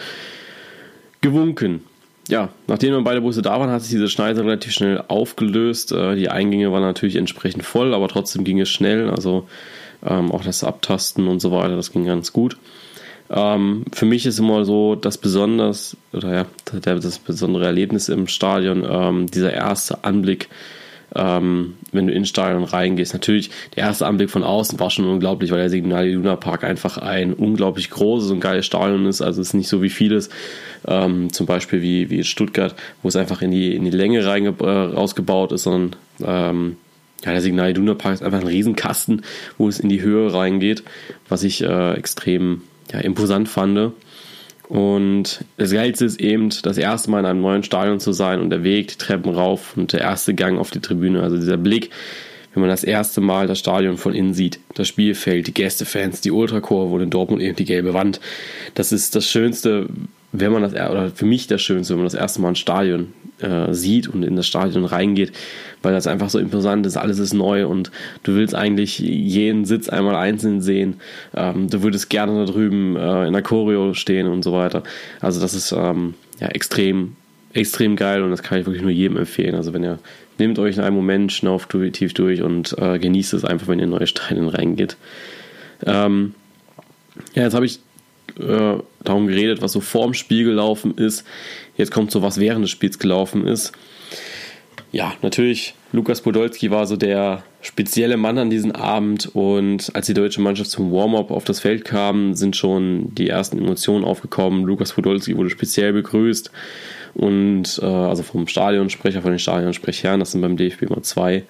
gewunken. 1.22 1.84
Ja, 2.28 2.50
nachdem 2.68 2.94
dann 2.94 3.04
beide 3.04 3.22
Busse 3.22 3.42
da 3.42 3.60
waren, 3.60 3.72
hat 3.72 3.82
sich 3.82 3.92
diese 3.92 4.08
Schneise 4.08 4.44
relativ 4.44 4.72
schnell 4.72 5.04
aufgelöst. 5.08 5.92
Äh, 5.92 6.16
die 6.16 6.30
Eingänge 6.30 6.72
waren 6.72 6.84
natürlich 6.84 7.16
entsprechend 7.16 7.64
voll, 7.64 7.94
aber 7.94 8.08
trotzdem 8.08 8.44
ging 8.44 8.60
es 8.60 8.70
schnell. 8.70 9.10
Also 9.10 9.48
ähm, 10.06 10.32
auch 10.32 10.44
das 10.44 10.64
Abtasten 10.64 11.28
und 11.28 11.40
so 11.40 11.52
weiter, 11.52 11.76
das 11.76 11.92
ging 11.92 12.06
ganz 12.06 12.34
gut. 12.34 12.58
Ähm, 13.30 13.86
für 13.94 14.06
mich 14.06 14.26
ist 14.26 14.40
immer 14.40 14.66
so 14.66 14.96
das 14.96 15.18
besonders, 15.18 15.96
oder 16.14 16.34
ja, 16.34 16.46
das 16.82 17.20
besondere 17.20 17.66
Erlebnis 17.66 18.10
im 18.10 18.28
Stadion, 18.28 18.86
ähm, 18.90 19.28
dieser 19.28 19.54
erste 19.54 20.04
Anblick, 20.04 20.50
ähm, 21.16 21.76
wenn 21.92 22.08
du 22.08 22.14
ins 22.14 22.30
Stadion 22.30 22.64
reingehst. 22.64 23.14
Natürlich, 23.14 23.52
der 23.76 23.84
erste 23.84 24.08
Anblick 24.08 24.30
von 24.30 24.44
außen 24.44 24.80
war 24.80 24.90
schon 24.90 25.06
unglaublich, 25.06 25.52
weil 25.52 25.60
der 25.60 25.70
Signal 25.70 26.08
Iduna 26.08 26.36
Park 26.36 26.64
einfach 26.64 26.98
ein 26.98 27.34
unglaublich 27.34 27.90
großes 27.90 28.32
und 28.32 28.40
geiles 28.40 28.66
Stadion 28.66 29.06
ist. 29.06 29.22
Also 29.22 29.42
es 29.42 29.50
ist 29.50 29.54
nicht 29.54 29.70
so 29.70 29.82
wie 29.82 29.90
vieles, 29.90 30.30
ähm, 30.88 31.32
zum 31.32 31.46
Beispiel 31.46 31.82
wie, 31.82 32.10
wie 32.10 32.24
Stuttgart, 32.24 32.76
wo 33.04 33.10
es 33.10 33.16
einfach 33.16 33.42
in 33.42 33.52
die, 33.52 33.76
in 33.76 33.86
die 33.86 33.92
Länge 33.92 34.20
äh, 34.20 34.64
rausgebaut 34.64 35.52
ist, 35.52 35.64
sondern 35.64 35.96
ähm, 36.24 36.78
ja, 37.26 37.32
der 37.32 37.42
Signal 37.42 37.72
Iduna 37.72 37.94
Park 37.94 38.16
ist 38.16 38.24
einfach 38.24 38.42
ein 38.42 38.48
Riesenkasten, 38.48 39.24
wo 39.58 39.68
es 39.68 39.80
in 39.80 39.90
die 39.90 40.02
Höhe 40.02 40.34
reingeht, 40.34 40.84
was 41.28 41.44
ich 41.44 41.64
äh, 41.64 41.94
extrem 41.94 42.62
ja, 42.92 43.00
imposant 43.00 43.50
fand. 43.50 43.94
Und 44.68 45.44
das 45.58 45.72
Geilste 45.72 46.06
ist 46.06 46.22
eben, 46.22 46.50
das 46.62 46.78
erste 46.78 47.10
Mal 47.10 47.20
in 47.20 47.26
einem 47.26 47.42
neuen 47.42 47.64
Stadion 47.64 48.00
zu 48.00 48.14
sein 48.14 48.40
und 48.40 48.52
der 48.52 48.64
Weg, 48.64 48.90
die 48.90 48.98
Treppen 48.98 49.34
rauf 49.34 49.76
und 49.76 49.94
der 49.94 50.02
erste 50.02 50.36
Gang 50.36 50.60
auf 50.60 50.70
die 50.70 50.80
Tribüne, 50.80 51.24
also 51.24 51.38
dieser 51.38 51.58
Blick, 51.58 51.90
wenn 52.54 52.62
man 52.62 52.70
das 52.70 52.84
erste 52.84 53.22
Mal 53.22 53.48
das 53.48 53.60
Stadion 53.60 53.98
von 53.98 54.14
innen 54.14 54.34
sieht, 54.34 54.60
das 54.74 54.88
Spielfeld, 54.88 55.48
die 55.48 55.54
Gästefans, 55.54 56.22
die 56.22 56.32
Ultrakurve 56.32 56.96
und 56.96 57.02
in 57.02 57.10
Dortmund 57.10 57.42
eben 57.42 57.56
die 57.56 57.66
gelbe 57.66 57.94
Wand. 57.94 58.20
Das 58.74 58.92
ist 58.92 59.16
das 59.16 59.26
Schönste, 59.26 59.88
wenn 60.32 60.52
man 60.52 60.62
das, 60.62 60.74
oder 60.74 61.10
für 61.10 61.26
mich 61.26 61.48
das 61.48 61.62
Schönste, 61.62 61.94
wenn 61.94 62.00
man 62.00 62.08
das 62.08 62.14
erste 62.14 62.42
Mal 62.42 62.50
ein 62.50 62.56
Stadion 62.56 63.14
äh, 63.42 63.74
sieht 63.74 64.08
und 64.08 64.24
in 64.24 64.36
das 64.36 64.48
Stadion 64.48 64.86
reingeht, 64.86 65.32
weil 65.82 65.94
das 65.94 66.08
einfach 66.08 66.30
so 66.30 66.40
imposant 66.40 66.86
ist, 66.86 66.98
alles 66.98 67.20
ist 67.20 67.34
neu 67.34 67.68
und 67.68 67.92
du 68.24 68.36
willst 68.36 68.54
eigentlich 68.54 69.00
jeden 69.00 69.66
Sitz 69.66 69.90
einmal 69.90 70.16
einzeln 70.16 70.62
sehen. 70.62 70.96
Ähm, 71.36 71.70
du 71.70 71.82
würdest 71.84 72.10
gerne 72.10 72.46
da 72.46 72.52
drüben 72.52 72.96
äh, 72.96 73.28
in 73.28 73.34
der 73.34 73.42
Choreo 73.42 73.94
stehen 73.94 74.28
und 74.28 74.44
so 74.44 74.54
weiter. 74.54 74.84
Also 75.22 75.40
das 75.40 75.54
ist 75.54 75.72
ähm, 75.72 76.16
ja 76.40 76.48
extrem, 76.48 77.16
extrem 77.54 77.96
geil 77.96 78.24
und 78.24 78.32
das 78.32 78.44
kann 78.44 78.60
ich 78.60 78.66
wirklich 78.66 78.84
nur 78.84 78.92
jedem 78.92 79.18
empfehlen. 79.18 79.56
Also 79.56 79.74
wenn 79.74 79.84
ihr 79.84 80.00
nehmt 80.38 80.60
euch 80.60 80.78
in 80.78 80.84
einem 80.84 80.96
Moment, 80.96 81.32
schnauft 81.32 81.76
tief 81.94 82.14
durch 82.14 82.42
und 82.42 82.76
äh, 82.78 83.00
genießt 83.00 83.34
es 83.34 83.46
einfach, 83.46 83.68
wenn 83.68 83.80
ihr 83.80 83.88
neue 83.88 84.08
Stadien 84.08 84.48
reingeht. 84.48 84.98
Ähm, 85.86 86.34
ja, 87.36 87.44
jetzt 87.44 87.54
habe 87.54 87.66
ich 87.66 87.80
äh, 88.40 88.78
darum 89.04 89.28
geredet, 89.28 89.62
was 89.62 89.74
so 89.74 89.82
vorm 89.82 90.14
Spiel 90.14 90.46
gelaufen 90.46 90.98
ist. 90.98 91.26
Jetzt 91.78 91.92
kommt 91.92 92.12
so, 92.12 92.22
was 92.22 92.40
während 92.40 92.64
des 92.64 92.72
Spiels 92.72 93.00
gelaufen 93.00 93.48
ist. 93.48 93.74
Ja, 94.92 95.14
natürlich, 95.22 95.76
Lukas 95.92 96.22
Podolski 96.22 96.72
war 96.72 96.88
so 96.88 96.98
der 96.98 97.44
spezielle 97.62 98.18
Mann 98.18 98.40
an 98.40 98.50
diesem 98.50 98.72
Abend 98.72 99.30
und 99.34 99.96
als 99.96 100.08
die 100.08 100.16
deutsche 100.16 100.42
Mannschaft 100.42 100.72
zum 100.72 100.92
Warm-up 100.92 101.30
auf 101.30 101.44
das 101.44 101.60
Feld 101.60 101.86
kam, 101.86 102.34
sind 102.34 102.56
schon 102.56 103.14
die 103.14 103.30
ersten 103.30 103.60
Emotionen 103.60 104.04
aufgekommen. 104.04 104.66
Lukas 104.66 104.94
Podolski 104.94 105.38
wurde 105.38 105.52
speziell 105.52 105.94
begrüßt 105.94 106.50
und 107.14 107.80
äh, 107.84 107.86
also 107.86 108.24
vom 108.24 108.48
Stadionsprecher, 108.48 109.22
von 109.22 109.32
den 109.32 109.40
Stadionsprechern, 109.40 110.20
das 110.20 110.32
sind 110.32 110.42
beim 110.42 110.58
DFB 110.58 110.84
immer 110.84 111.04
zwei. 111.04 111.44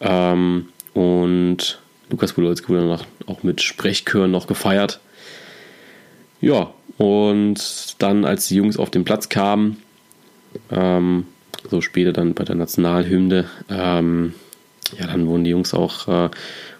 Ähm, 0.00 0.68
und 0.92 1.80
Lukas 2.10 2.32
Podolski 2.34 2.68
wurde 2.68 2.82
danach 2.82 3.06
auch 3.26 3.42
mit 3.42 3.60
Sprechchören 3.60 4.30
noch 4.30 4.46
gefeiert. 4.46 5.00
Ja, 6.40 6.72
und 6.98 7.96
dann, 7.98 8.24
als 8.24 8.46
die 8.46 8.56
Jungs 8.56 8.76
auf 8.76 8.90
den 8.90 9.04
Platz 9.04 9.28
kamen, 9.28 9.78
ähm, 10.70 11.26
so 11.70 11.80
später 11.80 12.12
dann 12.12 12.34
bei 12.34 12.44
der 12.44 12.56
Nationalhymne, 12.56 13.46
ähm, 13.70 14.34
ja, 14.98 15.06
dann 15.06 15.26
wurden 15.26 15.44
die 15.44 15.50
Jungs 15.50 15.74
auch, 15.74 16.08
äh, 16.08 16.30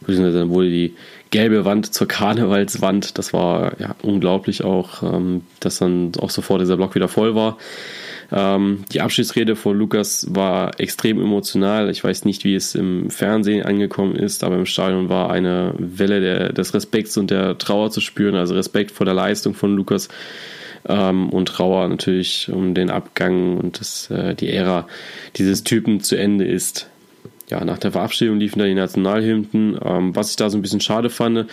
dann 0.06 0.50
wurde 0.50 0.68
die 0.68 0.94
gelbe 1.30 1.64
Wand 1.64 1.92
zur 1.92 2.06
Karnevalswand. 2.06 3.18
Das 3.18 3.32
war 3.32 3.80
ja 3.80 3.96
unglaublich 4.02 4.62
auch, 4.62 5.02
ähm, 5.02 5.42
dass 5.60 5.78
dann 5.78 6.12
auch 6.20 6.30
sofort 6.30 6.60
dieser 6.60 6.76
Block 6.76 6.94
wieder 6.94 7.08
voll 7.08 7.34
war. 7.34 7.58
Ähm, 8.30 8.84
die 8.92 9.00
Abschiedsrede 9.00 9.56
von 9.56 9.76
Lukas 9.76 10.26
war 10.30 10.78
extrem 10.78 11.20
emotional. 11.20 11.90
Ich 11.90 12.04
weiß 12.04 12.24
nicht, 12.24 12.44
wie 12.44 12.54
es 12.54 12.74
im 12.74 13.10
Fernsehen 13.10 13.64
angekommen 13.64 14.16
ist, 14.16 14.44
aber 14.44 14.56
im 14.56 14.66
Stadion 14.66 15.08
war 15.08 15.30
eine 15.30 15.74
Welle 15.78 16.20
der, 16.20 16.52
des 16.52 16.74
Respekts 16.74 17.16
und 17.16 17.30
der 17.30 17.58
Trauer 17.58 17.90
zu 17.90 18.00
spüren. 18.00 18.34
Also 18.34 18.54
Respekt 18.54 18.90
vor 18.90 19.06
der 19.06 19.14
Leistung 19.14 19.54
von 19.54 19.74
Lukas 19.74 20.08
ähm, 20.88 21.30
und 21.30 21.46
Trauer 21.46 21.88
natürlich 21.88 22.50
um 22.52 22.74
den 22.74 22.90
Abgang 22.90 23.58
und 23.58 23.80
dass 23.80 24.10
äh, 24.10 24.34
die 24.34 24.50
Ära 24.50 24.86
dieses 25.36 25.64
Typen 25.64 26.00
zu 26.00 26.16
Ende 26.16 26.44
ist 26.44 26.88
ja, 27.50 27.64
nach 27.64 27.78
der 27.78 27.92
Verabschiedung 27.92 28.38
liefen 28.38 28.58
da 28.58 28.64
die 28.64 28.74
Nationalhymnen. 28.74 29.78
Ähm, 29.84 30.16
was 30.16 30.30
ich 30.30 30.36
da 30.36 30.48
so 30.48 30.56
ein 30.56 30.62
bisschen 30.62 30.80
schade 30.80 31.10
fand, 31.10 31.46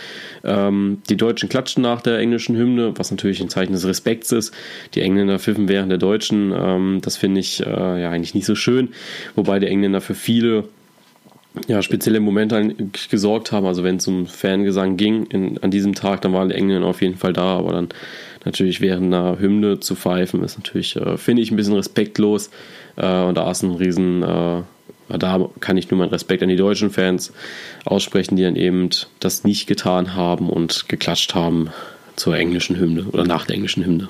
ähm, 0.44 1.02
die 1.10 1.18
Deutschen 1.18 1.50
klatschen 1.50 1.84
nach 1.84 2.02
der 2.02 2.18
englischen 2.20 2.56
Hymne, 2.56 2.94
was 2.98 3.12
natürlich 3.12 3.42
ein 3.42 3.50
Zeichen 3.50 3.74
des 3.74 3.86
Respekts 3.86 4.32
ist. 4.32 4.54
Die 4.96 5.02
Engländer 5.02 5.38
pfiffen 5.38 5.68
während 5.68 5.92
der 5.92 5.98
Deutschen. 5.98 6.54
Ähm, 6.56 7.00
das 7.02 7.18
finde 7.18 7.42
ich 7.42 7.66
äh, 7.66 8.02
ja 8.02 8.10
eigentlich 8.10 8.36
nicht 8.36 8.46
so 8.46 8.56
schön, 8.56 8.90
wobei 9.36 9.60
die 9.60 9.68
Engländer 9.68 10.02
für 10.02 10.16
viele 10.16 10.66
ja, 11.68 11.82
spezielle 11.82 12.22
Momente 12.22 12.74
gesorgt 13.10 13.52
haben. 13.52 13.66
Also 13.66 13.84
wenn 13.84 13.98
es 13.98 14.08
um 14.08 14.26
Fangesang 14.26 14.96
ging 14.96 15.26
in, 15.26 15.58
an 15.58 15.72
diesem 15.72 15.94
Tag, 15.94 16.22
dann 16.22 16.32
waren 16.32 16.48
die 16.48 16.56
Engländer 16.56 16.88
auf 16.88 17.02
jeden 17.02 17.18
Fall 17.18 17.34
da, 17.34 17.58
aber 17.58 17.74
dann 17.74 17.90
natürlich 18.46 18.82
während 18.82 19.14
einer 19.14 19.40
Hymne 19.40 19.80
zu 19.80 19.96
pfeifen, 19.96 20.44
ist 20.44 20.58
natürlich, 20.58 20.96
äh, 20.96 21.18
finde 21.18 21.42
ich, 21.42 21.52
ein 21.52 21.58
bisschen 21.58 21.76
respektlos. 21.76 22.50
Äh, 22.96 23.24
und 23.24 23.36
da 23.36 23.50
ist 23.50 23.64
ein 23.64 23.72
riesen 23.72 24.24
äh, 24.24 24.62
da 25.18 25.50
kann 25.60 25.78
ich 25.78 25.90
nur 25.90 26.00
meinen 26.00 26.10
Respekt 26.10 26.44
an 26.44 26.50
die 26.50 26.56
deutschen 26.56 26.90
Fans 26.90 27.34
aussprechen, 27.86 28.36
die 28.36 28.44
dann 28.44 28.56
eben 28.56 28.90
das 29.20 29.44
nicht 29.44 29.68
getan 29.68 30.16
haben 30.16 30.50
und 30.50 30.88
geklatscht 30.88 31.36
haben 31.36 31.70
zur 32.16 32.36
englischen 32.38 32.78
Hymne 32.78 33.06
oder 33.12 33.26
nach 33.26 33.46
der 33.46 33.56
englischen 33.56 33.86
Hymne. 33.86 34.10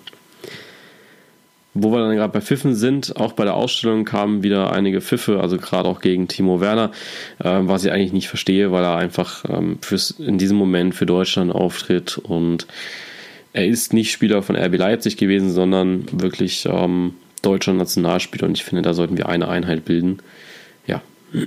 Wo 1.73 1.91
wir 1.91 1.99
dann 1.99 2.15
gerade 2.15 2.33
bei 2.33 2.41
Pfiffen 2.41 2.75
sind, 2.75 3.15
auch 3.15 3.31
bei 3.31 3.45
der 3.45 3.53
Ausstellung 3.53 4.03
kamen 4.03 4.43
wieder 4.43 4.73
einige 4.73 4.99
Pfiffe, 4.99 5.39
also 5.39 5.57
gerade 5.57 5.87
auch 5.87 6.01
gegen 6.01 6.27
Timo 6.27 6.59
Werner, 6.59 6.91
äh, 7.39 7.59
was 7.61 7.85
ich 7.85 7.91
eigentlich 7.91 8.11
nicht 8.11 8.27
verstehe, 8.27 8.73
weil 8.73 8.83
er 8.83 8.97
einfach 8.97 9.45
ähm, 9.47 9.77
fürs, 9.81 10.11
in 10.11 10.37
diesem 10.37 10.57
Moment 10.57 10.95
für 10.95 11.05
Deutschland 11.05 11.53
auftritt 11.53 12.17
und 12.17 12.67
er 13.53 13.65
ist 13.65 13.93
nicht 13.93 14.11
Spieler 14.11 14.41
von 14.41 14.55
RB 14.55 14.77
Leipzig 14.77 15.17
gewesen, 15.17 15.51
sondern 15.51 16.05
wirklich 16.11 16.65
ähm, 16.65 17.15
deutscher 17.41 17.73
Nationalspieler 17.73 18.47
und 18.47 18.57
ich 18.57 18.63
finde, 18.63 18.81
da 18.81 18.93
sollten 18.93 19.17
wir 19.17 19.29
eine 19.29 19.47
Einheit 19.47 19.85
bilden 19.85 20.19
ja, 20.87 21.01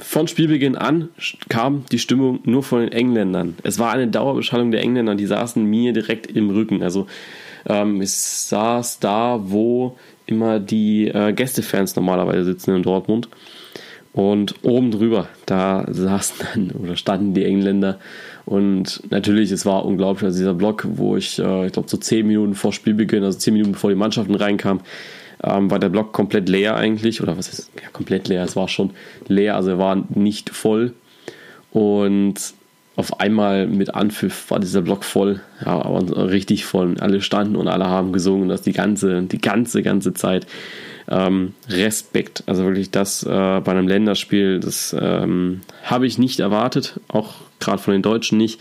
von 0.00 0.28
Spielbeginn 0.28 0.76
an 0.76 1.10
kam 1.48 1.84
die 1.90 1.98
Stimmung 1.98 2.40
nur 2.44 2.62
von 2.62 2.80
den 2.80 2.92
Engländern. 2.92 3.56
Es 3.62 3.78
war 3.78 3.92
eine 3.92 4.08
Dauerbeschallung 4.08 4.70
der 4.70 4.82
Engländer, 4.82 5.14
die 5.14 5.26
saßen 5.26 5.64
mir 5.64 5.92
direkt 5.92 6.26
im 6.26 6.50
Rücken. 6.50 6.82
Also 6.82 7.06
ähm, 7.66 8.00
ich 8.02 8.12
saß 8.12 9.00
da, 9.00 9.40
wo 9.42 9.96
immer 10.26 10.60
die 10.60 11.08
äh, 11.08 11.32
Gästefans 11.32 11.96
normalerweise 11.96 12.44
sitzen 12.44 12.74
in 12.74 12.82
Dortmund. 12.82 13.28
Und 14.12 14.56
oben 14.62 14.90
drüber, 14.90 15.28
da 15.46 15.86
saßen 15.88 16.46
dann 16.52 16.70
oder 16.72 16.96
standen 16.96 17.32
die 17.32 17.44
Engländer. 17.44 18.00
Und 18.46 19.02
natürlich, 19.10 19.50
es 19.50 19.66
war 19.66 19.84
unglaublich, 19.84 20.24
also 20.24 20.38
dieser 20.38 20.54
Block, 20.54 20.86
wo 20.94 21.16
ich, 21.16 21.38
äh, 21.38 21.66
ich 21.66 21.72
glaube, 21.72 21.88
so 21.88 21.96
zehn 21.96 22.26
Minuten 22.26 22.54
vor 22.54 22.72
Spielbeginn, 22.72 23.24
also 23.24 23.38
zehn 23.38 23.54
Minuten 23.54 23.72
bevor 23.72 23.90
die 23.90 23.96
Mannschaften 23.96 24.34
reinkamen, 24.34 24.82
ähm, 25.42 25.70
war 25.70 25.78
der 25.78 25.88
Block 25.88 26.12
komplett 26.12 26.48
leer 26.48 26.76
eigentlich. 26.76 27.22
Oder 27.22 27.36
was 27.36 27.48
ist, 27.52 27.70
ja, 27.80 27.88
komplett 27.92 28.28
leer, 28.28 28.44
es 28.44 28.56
war 28.56 28.68
schon 28.68 28.90
leer, 29.28 29.56
also 29.56 29.70
er 29.70 29.78
war 29.78 30.04
nicht 30.14 30.50
voll. 30.50 30.92
Und 31.70 32.54
auf 32.96 33.20
einmal 33.20 33.66
mit 33.66 33.94
Anpfiff 33.94 34.50
war 34.50 34.60
dieser 34.60 34.82
Block 34.82 35.04
voll, 35.04 35.40
ja, 35.64 35.82
aber 35.82 36.30
richtig 36.30 36.64
voll. 36.64 36.96
Alle 37.00 37.22
standen 37.22 37.56
und 37.56 37.68
alle 37.68 37.86
haben 37.86 38.12
gesungen, 38.12 38.48
das 38.48 38.62
die 38.62 38.72
ganze, 38.72 39.22
die 39.22 39.40
ganze, 39.40 39.82
ganze 39.82 40.12
Zeit. 40.12 40.46
Ähm, 41.08 41.54
Respekt, 41.68 42.44
also 42.46 42.64
wirklich 42.64 42.90
das 42.90 43.24
äh, 43.24 43.60
bei 43.60 43.72
einem 43.72 43.88
Länderspiel, 43.88 44.60
das 44.60 44.94
ähm, 44.98 45.62
habe 45.82 46.06
ich 46.06 46.18
nicht 46.18 46.38
erwartet, 46.38 47.00
auch 47.08 47.34
gerade 47.60 47.80
von 47.80 47.92
den 47.92 48.02
Deutschen 48.02 48.38
nicht, 48.38 48.60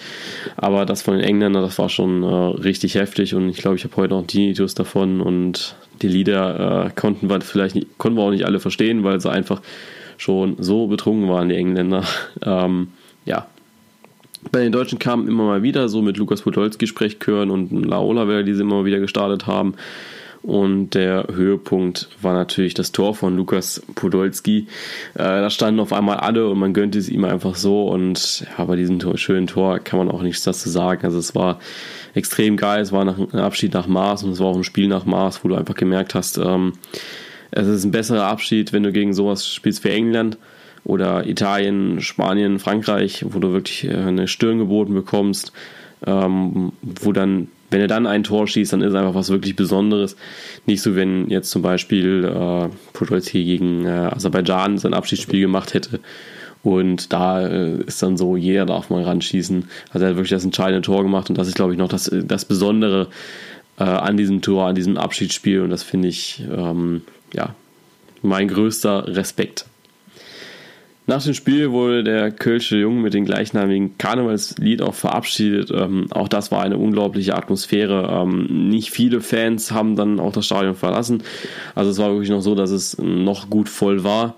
aber 0.58 0.86
das 0.86 1.02
von 1.02 1.16
den 1.16 1.24
Engländern, 1.24 1.64
das 1.64 1.80
war 1.80 1.90
schon 1.90 2.24
äh, 2.24 2.28
richtig 2.62 2.96
heftig 2.96 3.34
und 3.34 3.50
ich 3.50 3.58
glaube, 3.58 3.78
ich 3.78 3.84
habe 3.84 3.96
heute 3.96 4.14
noch 4.14 4.28
Tinnitus 4.28 4.76
davon 4.76 5.22
und 5.22 5.76
die 6.02 6.08
Lieder 6.08 6.86
äh, 6.88 6.90
konnten 7.00 7.30
wir 7.30 7.42
vielleicht 7.42 7.76
nicht, 7.76 7.98
konnten 7.98 8.18
wir 8.18 8.24
auch 8.24 8.32
nicht 8.32 8.46
alle 8.46 8.60
verstehen, 8.60 9.04
weil 9.04 9.20
sie 9.20 9.32
einfach 9.32 9.62
schon 10.18 10.58
so 10.60 10.88
betrunken 10.88 11.30
waren, 11.30 11.50
die 11.50 11.56
Engländer. 11.56 12.04
Ähm, 12.46 12.90
ja. 13.26 13.48
Bei 14.52 14.62
den 14.62 14.72
Deutschen 14.72 14.98
kamen 14.98 15.28
immer 15.28 15.44
mal 15.44 15.62
wieder 15.62 15.90
so 15.90 16.02
mit 16.02 16.16
Lukas 16.16 16.42
Podolski 16.42 16.88
Sprechchören 16.88 17.50
und 17.50 17.86
Laola, 17.86 18.44
die 18.44 18.54
sie 18.54 18.62
immer 18.62 18.86
wieder 18.86 19.00
gestartet 19.00 19.46
haben. 19.46 19.74
Und 20.42 20.92
der 20.92 21.28
Höhepunkt 21.30 22.10
war 22.22 22.34
natürlich 22.34 22.74
das 22.74 22.92
Tor 22.92 23.14
von 23.14 23.36
Lukas 23.36 23.82
Podolski. 23.96 24.68
Äh, 25.16 25.24
da 25.24 25.50
standen 25.50 25.82
auf 25.82 25.92
einmal 25.92 26.18
alle 26.18 26.48
und 26.48 26.60
man 26.60 26.74
gönnte 26.74 26.98
es 26.98 27.10
ihm 27.10 27.26
einfach 27.26 27.56
so. 27.56 27.90
Und 27.90 28.46
ja, 28.58 28.64
bei 28.64 28.76
diesem 28.78 29.00
Tor, 29.00 29.18
schönen 29.18 29.48
Tor 29.48 29.80
kann 29.80 30.00
man 30.00 30.10
auch 30.10 30.22
nichts 30.22 30.44
dazu 30.44 30.70
sagen. 30.70 31.06
Also 31.06 31.20
es 31.20 31.36
war 31.36 31.60
extrem 32.14 32.56
geil. 32.56 32.82
Es 32.82 32.92
war 32.92 33.04
nach, 33.04 33.18
ein 33.18 33.40
Abschied 33.40 33.74
nach 33.74 33.88
Mars 33.88 34.24
und 34.24 34.32
es 34.32 34.40
war 34.40 34.48
auch 34.48 34.58
ein 34.58 34.64
Spiel 34.64 34.88
nach 34.88 35.06
Mars, 35.06 35.44
wo 35.44 35.50
du 35.50 35.56
einfach 35.56 35.76
gemerkt 35.76 36.16
hast, 36.16 36.38
ähm, 36.38 36.74
es 37.52 37.68
ist 37.68 37.84
ein 37.84 37.92
besserer 37.92 38.26
Abschied, 38.26 38.74
wenn 38.74 38.84
du 38.84 38.92
gegen 38.92 39.14
sowas 39.14 39.48
spielst 39.48 39.84
wie 39.84 39.90
England 39.90 40.38
oder 40.84 41.28
Italien, 41.28 42.02
Spanien, 42.02 42.60
Frankreich, 42.60 43.26
wo 43.28 43.40
du 43.40 43.52
wirklich 43.52 43.86
äh, 43.86 43.96
eine 43.96 44.28
Stirn 44.28 44.60
geboten 44.60 44.94
bekommst, 44.94 45.52
ähm, 46.06 46.72
wo 46.82 47.12
dann 47.12 47.50
wenn 47.70 47.82
er 47.82 47.88
dann 47.88 48.08
ein 48.08 48.24
Tor 48.24 48.48
schießt, 48.48 48.74
dann 48.74 48.82
ist 48.82 48.96
einfach 48.96 49.16
was 49.16 49.30
wirklich 49.30 49.56
Besonderes. 49.56 50.16
Nicht 50.66 50.82
so, 50.82 50.96
wenn 50.96 51.30
jetzt 51.30 51.50
zum 51.52 51.62
Beispiel 51.62 52.26
äh, 52.26 52.70
Podolski 52.94 53.44
gegen 53.44 53.86
äh, 53.86 53.90
Aserbaidschan 53.90 54.78
sein 54.78 54.94
Abschiedsspiel 54.94 55.42
gemacht 55.42 55.74
hätte. 55.74 56.00
Und 56.64 57.14
da 57.14 57.48
äh, 57.48 57.82
ist 57.86 58.04
dann 58.04 58.18
so, 58.18 58.36
jeder 58.36 58.66
darf 58.66 58.90
mal 58.90 59.04
ranschießen. 59.04 59.70
Also 59.92 60.06
er 60.06 60.10
hat 60.10 60.18
wirklich 60.18 60.32
das 60.32 60.44
entscheidende 60.44 60.82
Tor 60.82 61.04
gemacht 61.04 61.30
und 61.30 61.38
das 61.38 61.48
ist, 61.48 61.56
glaube 61.56 61.74
ich, 61.74 61.78
noch 61.78 61.88
das, 61.88 62.12
das 62.12 62.46
Besondere 62.46 63.08
äh, 63.78 63.84
an 63.84 64.18
diesem 64.18 64.42
Tor, 64.42 64.68
an 64.68 64.76
diesem 64.76 64.98
Abschiedsspiel. 64.98 65.62
Und 65.62 65.70
das 65.70 65.84
finde 65.84 66.10
ich, 66.10 66.44
ähm, 66.52 67.02
ja, 67.34 67.56
mein 68.22 68.48
größter 68.48 69.16
Respekt. 69.16 69.66
Nach 71.10 71.24
dem 71.24 71.34
Spiel 71.34 71.72
wurde 71.72 72.04
der 72.04 72.30
Kölsche 72.30 72.78
Jung 72.78 73.02
mit 73.02 73.16
dem 73.16 73.26
gleichnamigen 73.26 73.98
Karnevalslied 73.98 74.84
auch 74.84 74.94
verabschiedet. 74.94 75.72
Ähm, 75.72 76.06
auch 76.12 76.28
das 76.28 76.52
war 76.52 76.62
eine 76.62 76.78
unglaubliche 76.78 77.36
Atmosphäre. 77.36 78.08
Ähm, 78.12 78.70
nicht 78.70 78.92
viele 78.92 79.20
Fans 79.20 79.72
haben 79.72 79.96
dann 79.96 80.20
auch 80.20 80.32
das 80.32 80.46
Stadion 80.46 80.76
verlassen. 80.76 81.24
Also 81.74 81.90
es 81.90 81.98
war 81.98 82.12
wirklich 82.12 82.30
noch 82.30 82.42
so, 82.42 82.54
dass 82.54 82.70
es 82.70 82.96
noch 83.00 83.50
gut 83.50 83.70
voll 83.70 84.04
war. 84.04 84.36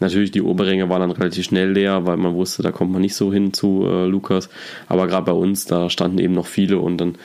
Natürlich, 0.00 0.30
die 0.30 0.40
Oberränge 0.40 0.88
waren 0.88 1.00
dann 1.00 1.10
relativ 1.10 1.44
schnell 1.44 1.72
leer, 1.72 2.06
weil 2.06 2.16
man 2.16 2.34
wusste, 2.34 2.62
da 2.62 2.72
kommt 2.72 2.90
man 2.90 3.02
nicht 3.02 3.16
so 3.16 3.30
hin 3.30 3.52
zu 3.52 3.84
äh, 3.86 4.06
Lukas. 4.06 4.48
Aber 4.88 5.06
gerade 5.06 5.26
bei 5.26 5.32
uns, 5.32 5.66
da 5.66 5.90
standen 5.90 6.20
eben 6.20 6.32
noch 6.32 6.46
viele 6.46 6.78
und 6.78 6.96
dann 6.96 7.18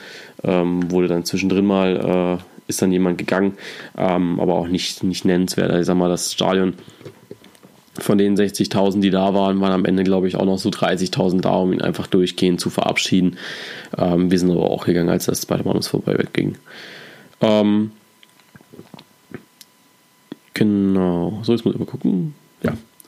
ähm, 0.44 0.90
wurde 0.90 1.08
dann 1.08 1.24
zwischendrin 1.24 1.64
mal, 1.64 2.38
äh, 2.38 2.68
ist 2.68 2.82
dann 2.82 2.92
jemand 2.92 3.16
gegangen, 3.16 3.54
ähm, 3.96 4.38
aber 4.40 4.56
auch 4.56 4.68
nicht, 4.68 5.02
nicht 5.04 5.24
nennenswert. 5.24 5.70
Also 5.70 5.80
ich 5.80 5.86
sag 5.86 5.96
mal, 5.96 6.10
das 6.10 6.34
Stadion 6.34 6.74
von 8.02 8.18
den 8.18 8.36
60.000, 8.36 9.00
die 9.00 9.10
da 9.10 9.34
waren, 9.34 9.60
waren 9.60 9.72
am 9.72 9.84
Ende, 9.84 10.04
glaube 10.04 10.28
ich, 10.28 10.36
auch 10.36 10.44
noch 10.44 10.58
so 10.58 10.70
30.000 10.70 11.40
da, 11.40 11.50
um 11.50 11.72
ihn 11.72 11.82
einfach 11.82 12.06
durchgehend 12.06 12.60
zu 12.60 12.70
verabschieden. 12.70 13.36
Ähm, 13.96 14.30
wir 14.30 14.38
sind 14.38 14.50
aber 14.50 14.70
auch 14.70 14.86
gegangen, 14.86 15.08
als 15.08 15.26
das 15.26 15.42
zweite 15.42 15.64
Mal 15.64 15.76
uns 15.76 15.88
vorbei 15.88 16.18
wegging. 16.18 16.56
Ähm, 17.40 17.92
genau, 20.54 21.40
so, 21.42 21.52
jetzt 21.52 21.64
muss 21.64 21.74
ich 21.74 21.80
mal 21.80 21.86
gucken. 21.86 22.34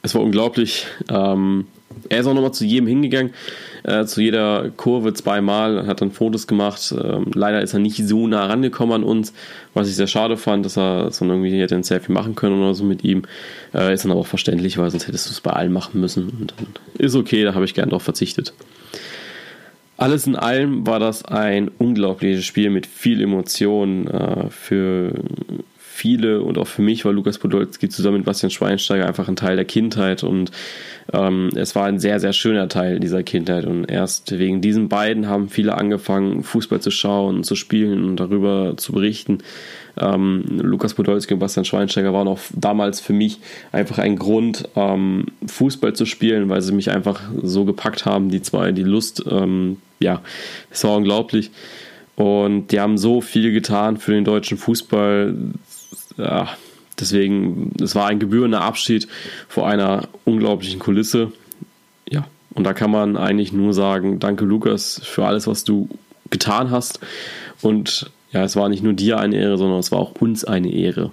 Es 0.02 0.14
war 0.14 0.22
unglaublich. 0.22 0.86
Ähm, 1.08 1.66
er 2.08 2.20
ist 2.20 2.26
auch 2.26 2.34
nochmal 2.34 2.52
zu 2.52 2.64
jedem 2.64 2.86
hingegangen, 2.86 3.32
äh, 3.84 4.04
zu 4.04 4.20
jeder 4.20 4.70
Kurve 4.70 5.14
zweimal, 5.14 5.86
hat 5.86 6.00
dann 6.00 6.10
Fotos 6.10 6.46
gemacht. 6.46 6.92
Ähm, 6.92 7.26
leider 7.34 7.60
ist 7.62 7.72
er 7.72 7.78
nicht 7.78 7.96
so 7.96 8.26
nah 8.26 8.46
rangekommen 8.46 8.94
an 8.96 9.04
uns, 9.04 9.32
was 9.74 9.88
ich 9.88 9.96
sehr 9.96 10.06
schade 10.06 10.36
fand, 10.36 10.64
dass 10.64 10.76
er 10.76 11.10
so 11.12 11.24
irgendwie 11.24 11.60
hätte 11.60 11.74
ein 11.74 11.84
Selfie 11.84 12.12
machen 12.12 12.34
können 12.34 12.60
oder 12.60 12.74
so 12.74 12.84
mit 12.84 13.04
ihm. 13.04 13.22
Äh, 13.74 13.94
ist 13.94 14.04
dann 14.04 14.12
aber 14.12 14.20
auch 14.20 14.26
verständlich, 14.26 14.78
weil 14.78 14.90
sonst 14.90 15.06
hättest 15.06 15.26
du 15.26 15.30
es 15.30 15.40
bei 15.40 15.52
allen 15.52 15.72
machen 15.72 16.00
müssen. 16.00 16.30
Und 16.40 16.54
dann 16.56 16.66
ist 16.98 17.14
okay, 17.14 17.44
da 17.44 17.54
habe 17.54 17.64
ich 17.64 17.74
gern 17.74 17.90
drauf 17.90 18.02
verzichtet. 18.02 18.52
Alles 19.96 20.26
in 20.26 20.34
allem 20.34 20.86
war 20.86 20.98
das 20.98 21.24
ein 21.24 21.70
unglaubliches 21.78 22.44
Spiel 22.44 22.70
mit 22.70 22.86
viel 22.86 23.20
Emotion 23.20 24.08
äh, 24.08 24.50
für 24.50 25.12
viele 26.02 26.42
und 26.42 26.58
auch 26.58 26.66
für 26.66 26.82
mich 26.82 27.04
war 27.04 27.12
Lukas 27.12 27.38
Podolski 27.38 27.88
zusammen 27.88 28.16
mit 28.16 28.26
Bastian 28.26 28.50
Schweinsteiger 28.50 29.06
einfach 29.06 29.28
ein 29.28 29.36
Teil 29.36 29.54
der 29.54 29.64
Kindheit 29.64 30.24
und 30.24 30.50
ähm, 31.12 31.50
es 31.54 31.76
war 31.76 31.84
ein 31.84 32.00
sehr, 32.00 32.18
sehr 32.18 32.32
schöner 32.32 32.68
Teil 32.68 32.98
dieser 32.98 33.22
Kindheit 33.22 33.66
und 33.66 33.84
erst 33.84 34.36
wegen 34.36 34.60
diesen 34.60 34.88
beiden 34.88 35.28
haben 35.28 35.48
viele 35.48 35.76
angefangen, 35.76 36.42
Fußball 36.42 36.80
zu 36.80 36.90
schauen, 36.90 37.44
zu 37.44 37.54
spielen 37.54 38.02
und 38.02 38.16
darüber 38.18 38.74
zu 38.76 38.90
berichten. 38.90 39.38
Ähm, 39.96 40.42
Lukas 40.60 40.94
Podolski 40.94 41.34
und 41.34 41.40
Bastian 41.40 41.64
Schweinsteiger 41.64 42.12
waren 42.12 42.26
auch 42.26 42.40
damals 42.52 43.00
für 43.00 43.12
mich 43.12 43.38
einfach 43.70 43.98
ein 43.98 44.16
Grund, 44.16 44.68
ähm, 44.74 45.26
Fußball 45.46 45.92
zu 45.92 46.04
spielen, 46.04 46.48
weil 46.48 46.62
sie 46.62 46.72
mich 46.72 46.90
einfach 46.90 47.20
so 47.44 47.64
gepackt 47.64 48.06
haben, 48.06 48.28
die 48.28 48.42
zwei, 48.42 48.72
die 48.72 48.82
Lust, 48.82 49.22
ähm, 49.30 49.76
ja, 50.00 50.20
es 50.68 50.82
war 50.82 50.96
unglaublich. 50.96 51.52
Und 52.16 52.72
die 52.72 52.80
haben 52.80 52.98
so 52.98 53.20
viel 53.20 53.52
getan 53.52 53.96
für 53.96 54.12
den 54.12 54.24
deutschen 54.24 54.58
Fußball. 54.58 55.34
Ja, 56.16 56.48
deswegen, 56.98 57.72
es 57.80 57.94
war 57.94 58.06
ein 58.06 58.18
gebührender 58.18 58.62
Abschied 58.62 59.08
vor 59.48 59.66
einer 59.66 60.08
unglaublichen 60.24 60.78
Kulisse. 60.78 61.32
Ja, 62.08 62.26
und 62.54 62.64
da 62.64 62.72
kann 62.72 62.90
man 62.90 63.16
eigentlich 63.16 63.52
nur 63.52 63.72
sagen, 63.74 64.18
danke 64.18 64.44
Lukas 64.44 65.00
für 65.02 65.26
alles, 65.26 65.46
was 65.46 65.64
du 65.64 65.88
getan 66.30 66.70
hast. 66.70 67.00
Und 67.60 68.10
ja, 68.32 68.44
es 68.44 68.56
war 68.56 68.68
nicht 68.68 68.82
nur 68.82 68.94
dir 68.94 69.18
eine 69.18 69.36
Ehre, 69.36 69.58
sondern 69.58 69.78
es 69.78 69.92
war 69.92 69.98
auch 69.98 70.12
uns 70.20 70.44
eine 70.44 70.72
Ehre. 70.72 71.12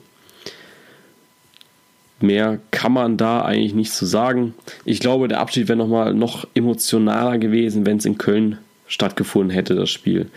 Mehr 2.21 2.59
kann 2.71 2.91
man 2.91 3.15
da 3.17 3.43
eigentlich 3.43 3.73
nicht 3.73 3.93
zu 3.93 4.05
sagen. 4.05 4.53
Ich 4.83 4.99
glaube, 4.99 5.29
der 5.29 5.39
Abschied 5.39 5.69
wäre 5.69 5.77
nochmal 5.77 6.13
noch 6.13 6.45
emotionaler 6.53 7.37
gewesen, 7.37 7.85
wenn 7.85 7.97
es 7.97 8.05
in 8.05 8.17
Köln 8.17 8.57
stattgefunden 8.87 9.51
hätte, 9.51 9.75
das 9.75 9.89
Spiel. 9.89 10.29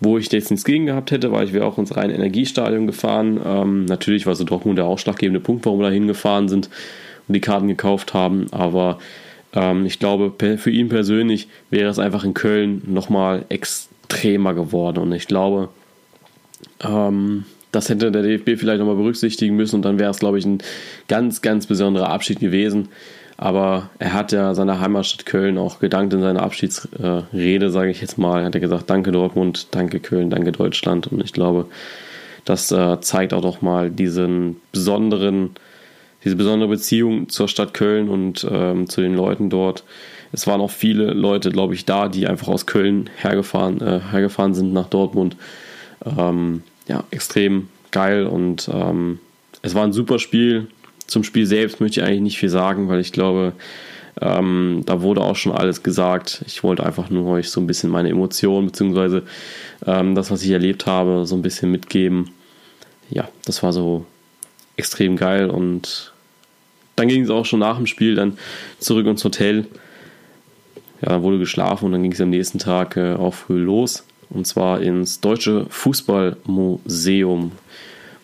Wo 0.00 0.18
ich 0.18 0.30
jetzt 0.30 0.50
nichts 0.50 0.64
gegen 0.64 0.86
gehabt 0.86 1.10
hätte, 1.10 1.32
weil 1.32 1.46
ich 1.46 1.52
wäre 1.52 1.64
auch 1.64 1.78
ins 1.78 1.96
reine 1.96 2.14
Energiestadion 2.14 2.86
gefahren. 2.86 3.40
Ähm, 3.44 3.84
natürlich 3.86 4.26
war 4.26 4.34
so 4.34 4.44
Dortmund 4.44 4.78
der 4.78 4.84
ausschlaggebende 4.84 5.40
Punkt, 5.40 5.64
warum 5.64 5.80
wir 5.80 5.86
da 5.86 5.92
hingefahren 5.92 6.48
sind 6.48 6.68
und 7.28 7.32
die 7.32 7.40
Karten 7.40 7.68
gekauft 7.68 8.12
haben. 8.12 8.46
Aber 8.50 8.98
ähm, 9.54 9.86
ich 9.86 9.98
glaube, 9.98 10.32
für 10.58 10.70
ihn 10.70 10.88
persönlich 10.88 11.48
wäre 11.70 11.90
es 11.90 11.98
einfach 11.98 12.24
in 12.24 12.34
Köln 12.34 12.82
nochmal 12.86 13.46
extremer 13.48 14.52
geworden. 14.52 14.98
Und 14.98 15.12
ich 15.12 15.26
glaube, 15.26 15.70
ähm, 16.84 17.44
das 17.72 17.88
hätte 17.88 18.10
der 18.10 18.22
DFB 18.22 18.58
vielleicht 18.58 18.78
nochmal 18.78 18.96
berücksichtigen 18.96 19.56
müssen 19.56 19.76
und 19.76 19.84
dann 19.84 19.98
wäre 19.98 20.10
es, 20.10 20.18
glaube 20.18 20.38
ich, 20.38 20.44
ein 20.44 20.58
ganz, 21.08 21.42
ganz 21.42 21.66
besonderer 21.66 22.10
Abschied 22.10 22.40
gewesen. 22.40 22.88
Aber 23.38 23.90
er 23.98 24.14
hat 24.14 24.32
ja 24.32 24.54
seiner 24.54 24.80
Heimatstadt 24.80 25.26
Köln 25.26 25.58
auch 25.58 25.78
gedankt 25.78 26.14
in 26.14 26.22
seiner 26.22 26.42
Abschiedsrede, 26.42 27.70
sage 27.70 27.90
ich 27.90 28.00
jetzt 28.00 28.16
mal. 28.16 28.44
Hat 28.44 28.54
er 28.54 28.60
gesagt, 28.60 28.88
danke 28.88 29.12
Dortmund, 29.12 29.68
danke 29.72 30.00
Köln, 30.00 30.30
danke 30.30 30.52
Deutschland. 30.52 31.08
Und 31.08 31.22
ich 31.22 31.32
glaube, 31.34 31.66
das 32.46 32.72
äh, 32.72 33.00
zeigt 33.00 33.34
auch 33.34 33.42
noch 33.42 33.60
mal 33.60 33.90
diesen 33.90 34.60
besonderen, 34.72 35.50
diese 36.24 36.36
besondere 36.36 36.70
Beziehung 36.70 37.28
zur 37.28 37.48
Stadt 37.48 37.74
Köln 37.74 38.08
und 38.08 38.46
ähm, 38.50 38.88
zu 38.88 39.02
den 39.02 39.14
Leuten 39.14 39.50
dort. 39.50 39.84
Es 40.32 40.46
waren 40.46 40.60
auch 40.60 40.70
viele 40.70 41.12
Leute, 41.12 41.50
glaube 41.50 41.74
ich, 41.74 41.84
da, 41.84 42.08
die 42.08 42.26
einfach 42.26 42.48
aus 42.48 42.66
Köln 42.66 43.10
hergefahren, 43.16 43.80
äh, 43.80 44.00
hergefahren 44.10 44.54
sind 44.54 44.72
nach 44.72 44.88
Dortmund. 44.88 45.36
Ähm, 46.04 46.62
ja, 46.88 47.04
extrem 47.10 47.68
geil 47.90 48.26
und 48.26 48.70
ähm, 48.72 49.18
es 49.62 49.74
war 49.74 49.84
ein 49.84 49.92
super 49.92 50.18
Spiel. 50.18 50.68
Zum 51.06 51.24
Spiel 51.24 51.46
selbst 51.46 51.80
möchte 51.80 52.00
ich 52.00 52.06
eigentlich 52.06 52.20
nicht 52.20 52.38
viel 52.38 52.48
sagen, 52.48 52.88
weil 52.88 53.00
ich 53.00 53.12
glaube, 53.12 53.52
ähm, 54.20 54.82
da 54.86 55.02
wurde 55.02 55.20
auch 55.20 55.36
schon 55.36 55.52
alles 55.52 55.82
gesagt. 55.82 56.42
Ich 56.46 56.62
wollte 56.62 56.84
einfach 56.84 57.10
nur 57.10 57.26
euch 57.30 57.50
so 57.50 57.60
ein 57.60 57.66
bisschen 57.66 57.90
meine 57.90 58.08
Emotionen 58.08 58.66
bzw. 58.66 59.22
Ähm, 59.86 60.14
das, 60.14 60.30
was 60.30 60.42
ich 60.42 60.50
erlebt 60.50 60.86
habe, 60.86 61.26
so 61.26 61.36
ein 61.36 61.42
bisschen 61.42 61.70
mitgeben. 61.70 62.30
Ja, 63.10 63.28
das 63.44 63.62
war 63.62 63.72
so 63.72 64.06
extrem 64.76 65.16
geil 65.16 65.50
und 65.50 66.12
dann 66.96 67.08
ging 67.08 67.22
es 67.22 67.30
auch 67.30 67.44
schon 67.44 67.60
nach 67.60 67.76
dem 67.76 67.86
Spiel 67.86 68.14
dann 68.14 68.38
zurück 68.78 69.06
ins 69.06 69.24
Hotel. 69.24 69.66
Ja, 71.02 71.10
dann 71.10 71.22
wurde 71.22 71.38
geschlafen 71.38 71.86
und 71.86 71.92
dann 71.92 72.02
ging 72.02 72.12
es 72.12 72.20
am 72.20 72.30
nächsten 72.30 72.58
Tag 72.58 72.96
äh, 72.96 73.14
auch 73.14 73.34
früh 73.34 73.58
los 73.58 74.04
und 74.30 74.46
zwar 74.46 74.80
ins 74.80 75.20
Deutsche 75.20 75.66
Fußballmuseum, 75.68 77.52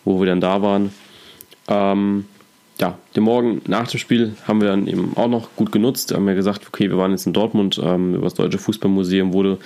wo 0.05 0.19
wir 0.19 0.25
dann 0.25 0.41
da 0.41 0.61
waren. 0.61 0.91
Ähm, 1.67 2.25
ja, 2.79 2.97
den 3.15 3.23
Morgen 3.23 3.61
nach 3.67 3.87
dem 3.87 3.99
Spiel 3.99 4.35
haben 4.47 4.61
wir 4.61 4.67
dann 4.69 4.87
eben 4.87 5.13
auch 5.15 5.27
noch 5.27 5.55
gut 5.55 5.71
genutzt. 5.71 6.09
Wir 6.09 6.17
haben 6.17 6.27
ja 6.27 6.33
gesagt, 6.33 6.67
okay, 6.67 6.89
wir 6.89 6.97
waren 6.97 7.11
jetzt 7.11 7.27
in 7.27 7.33
Dortmund, 7.33 7.79
ähm, 7.83 8.15
über 8.15 8.23
das 8.23 8.33
Deutsche 8.33 8.57
Fußballmuseum 8.57 9.33
wurde 9.33 9.59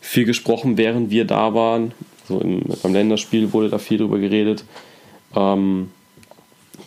viel 0.00 0.24
gesprochen, 0.24 0.76
während 0.76 1.10
wir 1.10 1.24
da 1.24 1.54
waren. 1.54 1.92
So 2.26 2.40
im, 2.40 2.62
beim 2.82 2.92
Länderspiel 2.92 3.52
wurde 3.52 3.68
da 3.68 3.78
viel 3.78 3.98
drüber 3.98 4.18
geredet, 4.18 4.64
ähm, 5.34 5.90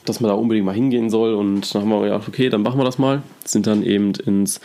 dass 0.05 0.19
man 0.19 0.29
da 0.29 0.35
unbedingt 0.35 0.65
mal 0.65 0.75
hingehen 0.75 1.09
soll. 1.09 1.33
Und 1.33 1.73
dann 1.73 1.83
haben 1.83 1.89
wir 1.89 2.01
gedacht, 2.01 2.27
okay, 2.27 2.49
dann 2.49 2.61
machen 2.61 2.79
wir 2.79 2.83
das 2.83 2.97
mal. 2.97 3.21
Sind 3.45 3.67
dann 3.67 3.83
eben 3.83 4.13
ins 4.25 4.59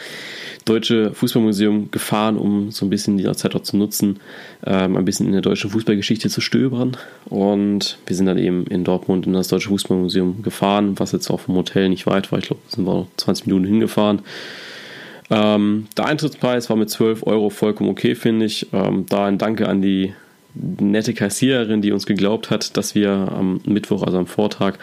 Deutsche 0.64 1.12
Fußballmuseum 1.14 1.90
gefahren, 1.90 2.36
um 2.36 2.70
so 2.70 2.84
ein 2.84 2.90
bisschen 2.90 3.16
die 3.16 3.30
Zeit 3.32 3.54
dort 3.54 3.66
zu 3.66 3.76
nutzen, 3.76 4.20
ähm, 4.66 4.96
ein 4.96 5.04
bisschen 5.04 5.26
in 5.26 5.32
der 5.32 5.40
deutschen 5.40 5.70
Fußballgeschichte 5.70 6.28
zu 6.28 6.40
stöbern. 6.40 6.96
Und 7.26 7.98
wir 8.06 8.16
sind 8.16 8.26
dann 8.26 8.38
eben 8.38 8.66
in 8.66 8.84
Dortmund 8.84 9.26
in 9.26 9.32
das 9.32 9.48
Deutsche 9.48 9.68
Fußballmuseum 9.68 10.42
gefahren, 10.42 10.98
was 10.98 11.12
jetzt 11.12 11.30
auch 11.30 11.40
vom 11.40 11.56
Hotel 11.56 11.88
nicht 11.88 12.06
weit 12.06 12.30
war. 12.32 12.38
Ich 12.38 12.46
glaube, 12.46 12.62
sind 12.68 12.86
wir 12.86 13.06
20 13.16 13.46
Minuten 13.46 13.64
hingefahren. 13.64 14.20
Ähm, 15.30 15.86
der 15.96 16.06
Eintrittspreis 16.06 16.70
war 16.70 16.76
mit 16.76 16.90
12 16.90 17.26
Euro 17.26 17.50
vollkommen 17.50 17.90
okay, 17.90 18.14
finde 18.14 18.46
ich. 18.46 18.68
Ähm, 18.72 19.06
da 19.08 19.26
ein 19.26 19.38
Danke 19.38 19.68
an 19.68 19.82
die 19.82 20.14
nette 20.54 21.14
Kassiererin, 21.14 21.82
die 21.82 21.92
uns 21.92 22.06
geglaubt 22.06 22.50
hat, 22.50 22.76
dass 22.76 22.94
wir 22.94 23.10
am 23.10 23.60
Mittwoch, 23.64 24.02
also 24.02 24.18
am 24.18 24.26
Vortag, 24.26 24.78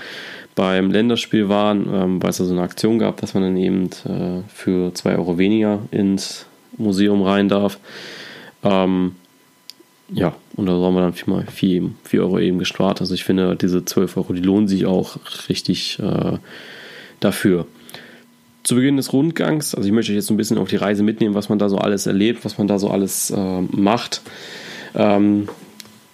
beim 0.55 0.89
Länderspiel 0.89 1.49
waren, 1.49 1.87
ähm, 1.93 2.23
weil 2.23 2.29
es 2.29 2.37
da 2.37 2.45
so 2.45 2.53
eine 2.53 2.61
Aktion 2.61 2.97
gab, 2.97 3.17
dass 3.17 3.33
man 3.33 3.43
dann 3.43 3.57
eben 3.57 3.89
äh, 4.05 4.41
für 4.47 4.93
2 4.93 5.17
Euro 5.17 5.37
weniger 5.37 5.79
ins 5.91 6.45
Museum 6.77 7.21
rein 7.21 7.49
darf. 7.49 7.77
Ähm, 8.63 9.15
ja, 10.09 10.35
und 10.55 10.67
da 10.67 10.71
haben 10.73 10.95
wir 10.95 11.01
dann 11.01 11.13
4, 11.13 11.45
4, 11.51 11.89
4 12.03 12.21
Euro 12.21 12.39
eben 12.39 12.59
gespart. 12.59 13.01
Also 13.01 13.13
ich 13.13 13.23
finde, 13.23 13.55
diese 13.55 13.83
12 13.83 14.17
Euro, 14.17 14.33
die 14.33 14.41
lohnen 14.41 14.67
sich 14.67 14.85
auch 14.85 15.17
richtig 15.49 15.99
äh, 15.99 16.37
dafür. 17.19 17.67
Zu 18.63 18.75
Beginn 18.75 18.97
des 18.97 19.13
Rundgangs, 19.13 19.75
also 19.75 19.87
ich 19.87 19.93
möchte 19.93 20.11
euch 20.11 20.15
jetzt 20.15 20.27
so 20.27 20.33
ein 20.33 20.37
bisschen 20.37 20.57
auf 20.57 20.69
die 20.69 20.75
Reise 20.75 21.03
mitnehmen, 21.03 21.35
was 21.35 21.49
man 21.49 21.59
da 21.59 21.69
so 21.69 21.77
alles 21.77 22.07
erlebt, 22.07 22.45
was 22.45 22.57
man 22.57 22.67
da 22.67 22.79
so 22.79 22.89
alles 22.89 23.29
äh, 23.29 23.61
macht. 23.61 24.21
Ähm, 24.95 25.47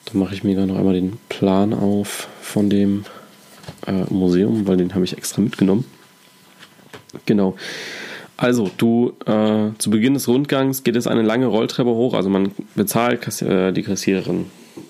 dann 0.05 0.19
mache 0.19 0.33
ich 0.33 0.43
mir 0.43 0.55
da 0.55 0.65
noch 0.65 0.77
einmal 0.77 0.93
den 0.93 1.13
Plan 1.29 1.73
auf 1.73 2.27
von 2.41 2.69
dem 2.69 3.05
äh, 3.87 4.13
Museum, 4.13 4.67
weil 4.67 4.77
den 4.77 4.93
habe 4.93 5.05
ich 5.05 5.17
extra 5.17 5.41
mitgenommen. 5.41 5.85
Genau. 7.25 7.55
Also, 8.37 8.71
du, 8.77 9.13
äh, 9.25 9.69
zu 9.77 9.89
Beginn 9.91 10.15
des 10.15 10.27
Rundgangs 10.27 10.83
geht 10.83 10.95
es 10.95 11.05
eine 11.05 11.21
lange 11.21 11.45
Rolltreppe 11.45 11.89
hoch. 11.89 12.13
Also, 12.13 12.29
man 12.29 12.51
bezahlt, 12.75 13.21
Kass 13.21 13.41
äh, 13.41 13.71
die 13.71 13.83
Kassiererin 13.83 14.45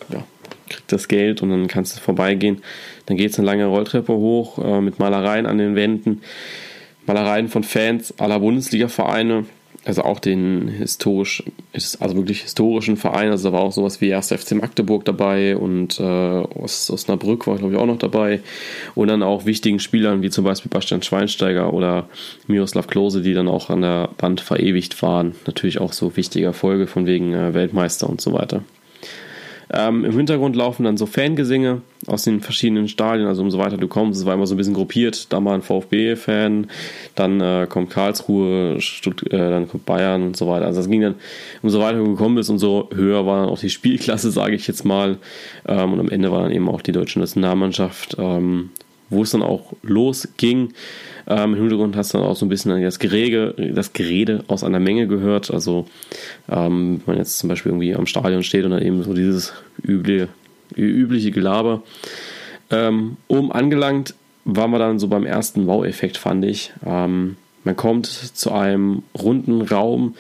ja, 0.10 0.24
kriegt 0.70 0.92
das 0.92 1.08
Geld 1.08 1.42
und 1.42 1.50
dann 1.50 1.68
kannst 1.68 1.98
du 1.98 2.02
vorbeigehen. 2.02 2.62
Dann 3.08 3.18
geht 3.18 3.32
es 3.32 3.40
eine 3.40 3.46
lange 3.46 3.66
Rolltreppe 3.66 4.14
hoch 4.14 4.58
äh, 4.60 4.80
mit 4.80 5.00
Malereien 5.00 5.46
an 5.46 5.58
den 5.58 5.76
Wänden. 5.76 6.22
Malereien 7.06 7.50
von 7.50 7.64
Fans 7.64 8.14
aller 8.20 8.40
Bundesliga-Vereine 8.40 9.46
also 9.84 10.04
auch 10.04 10.20
den 10.20 10.68
historisch, 10.68 11.44
also 12.00 12.16
wirklich 12.16 12.42
historischen 12.42 12.98
Verein, 12.98 13.32
also 13.32 13.50
da 13.50 13.54
war 13.54 13.62
auch 13.62 13.72
sowas 13.72 14.00
wie 14.00 14.14
1. 14.14 14.30
FC 14.30 14.54
Magdeburg 14.54 15.06
dabei 15.06 15.58
und 15.58 16.00
äh, 16.00 16.04
Osnabrück 16.04 17.48
war 17.48 17.58
glaube 17.58 17.74
ich 17.74 17.80
auch 17.80 17.88
noch 17.88 17.98
dabei 17.98 18.42
und 18.94 19.08
dann 19.08 19.24
auch 19.24 19.46
wichtigen 19.46 19.80
Spielern 19.80 20.22
wie 20.22 20.30
zum 20.30 20.44
Beispiel 20.44 20.70
Bastian 20.70 21.02
Schweinsteiger 21.02 21.74
oder 21.74 22.08
Miroslav 22.48 22.88
Klose, 22.88 23.22
die 23.22 23.34
dann 23.34 23.48
auch 23.48 23.70
an 23.70 23.82
der 23.82 24.10
Wand 24.20 24.42
verewigt 24.42 25.02
waren. 25.02 25.36
Natürlich 25.48 25.82
auch 25.82 25.94
so 25.94 26.16
wichtige 26.16 26.46
Erfolge 26.46 26.86
von 26.86 27.08
wegen 27.08 27.34
äh, 27.34 27.54
Weltmeister 27.54 28.08
und 28.08 28.22
so 28.22 28.34
weiter. 28.34 28.64
Ähm, 29.74 30.04
Im 30.04 30.18
Hintergrund 30.18 30.56
laufen 30.56 30.84
dann 30.84 30.98
so 30.98 31.06
Fangesinge 31.06 31.82
aus 32.08 32.24
den 32.24 32.42
verschiedenen 32.42 32.90
Stadien, 32.90 33.28
also 33.28 33.42
umso 33.42 33.58
weiter 33.58 33.78
du 33.78 33.88
kommst, 33.88 34.20
es 34.20 34.26
war 34.26 34.34
immer 34.34 34.46
so 34.46 34.54
ein 34.54 34.58
bisschen 34.58 34.74
gruppiert, 34.74 35.32
da 35.32 35.40
mal 35.40 35.56
ein 35.56 35.62
VfB-Fan, 35.62 36.68
dann 37.16 37.40
äh, 37.40 37.68
kommt 37.70 37.90
Karlsruhe, 37.90 38.82
Stutt 38.82 39.24
äh, 39.32 39.38
dann 39.38 39.70
kommt 39.70 39.86
Bayern 39.86 40.24
und 40.24 40.38
so 40.38 40.48
weiter. 40.48 40.66
Also 40.66 40.82
es 40.82 40.90
ging 40.90 41.02
dann, 41.02 41.16
umso 41.62 41.80
weiter 41.80 42.00
du 42.00 42.10
gekommen 42.10 42.36
bist, 42.36 42.50
umso 42.50 42.90
höher 42.94 43.26
war 43.26 43.42
dann 43.42 43.50
auch 43.50 43.60
die 43.60 43.70
Spielklasse, 43.70 44.32
sage 44.32 44.56
ich 44.56 44.68
jetzt 44.68 44.84
mal. 44.84 45.18
Ähm, 45.68 45.94
und 45.94 46.00
am 46.00 46.10
Ende 46.10 46.32
war 46.32 46.42
dann 46.42 46.52
eben 46.52 46.68
auch 46.68 46.82
die 46.82 46.92
deutsche 46.92 47.20
Nationalmannschaft, 47.20 48.18
ähm, 48.20 48.72
wo 49.12 49.22
es 49.22 49.32
dann 49.32 49.44
auch 49.44 49.74
losging. 49.84 50.74
Ähm, 51.28 51.54
Im 51.54 51.56
Hintergrund 51.56 51.96
hast 51.96 52.14
du 52.14 52.18
dann 52.18 52.26
auch 52.26 52.36
so 52.36 52.46
ein 52.46 52.50
bisschen 52.50 52.82
das 52.82 52.98
Gerede, 52.98 53.54
das 53.76 53.94
Gerede 53.94 54.44
aus 54.48 54.64
einer 54.64 54.80
Menge 54.80 55.06
gehört. 55.06 55.52
Also, 55.52 55.86
ähm, 56.50 57.02
wenn 57.06 57.16
man 57.16 57.18
jetzt 57.18 57.38
zum 57.38 57.50
Beispiel 57.50 57.72
irgendwie 57.72 57.94
am 57.94 58.08
Stadion 58.08 58.44
steht 58.44 58.66
und 58.66 58.72
dann 58.72 58.82
eben 58.82 59.04
so 59.04 59.14
dieses 59.14 59.54
übliche, 59.84 60.30
übliche 60.76 61.32
Gelaber. 61.32 61.84
Ähm, 62.72 63.18
oben 63.28 63.52
angelangt 63.52 64.16
waren 64.46 64.72
wir 64.72 64.80
dann 64.80 64.98
so 64.98 65.08
beim 65.08 65.26
ersten 65.26 65.68
Wow-Effekt, 65.68 66.18
fand 66.18 66.44
ich. 66.46 66.74
Ähm, 66.86 67.36
man 67.64 67.76
kommt 67.76 68.08
zu 68.08 68.52
einem 68.52 69.04
runden 69.14 69.62
Raum, 69.62 70.16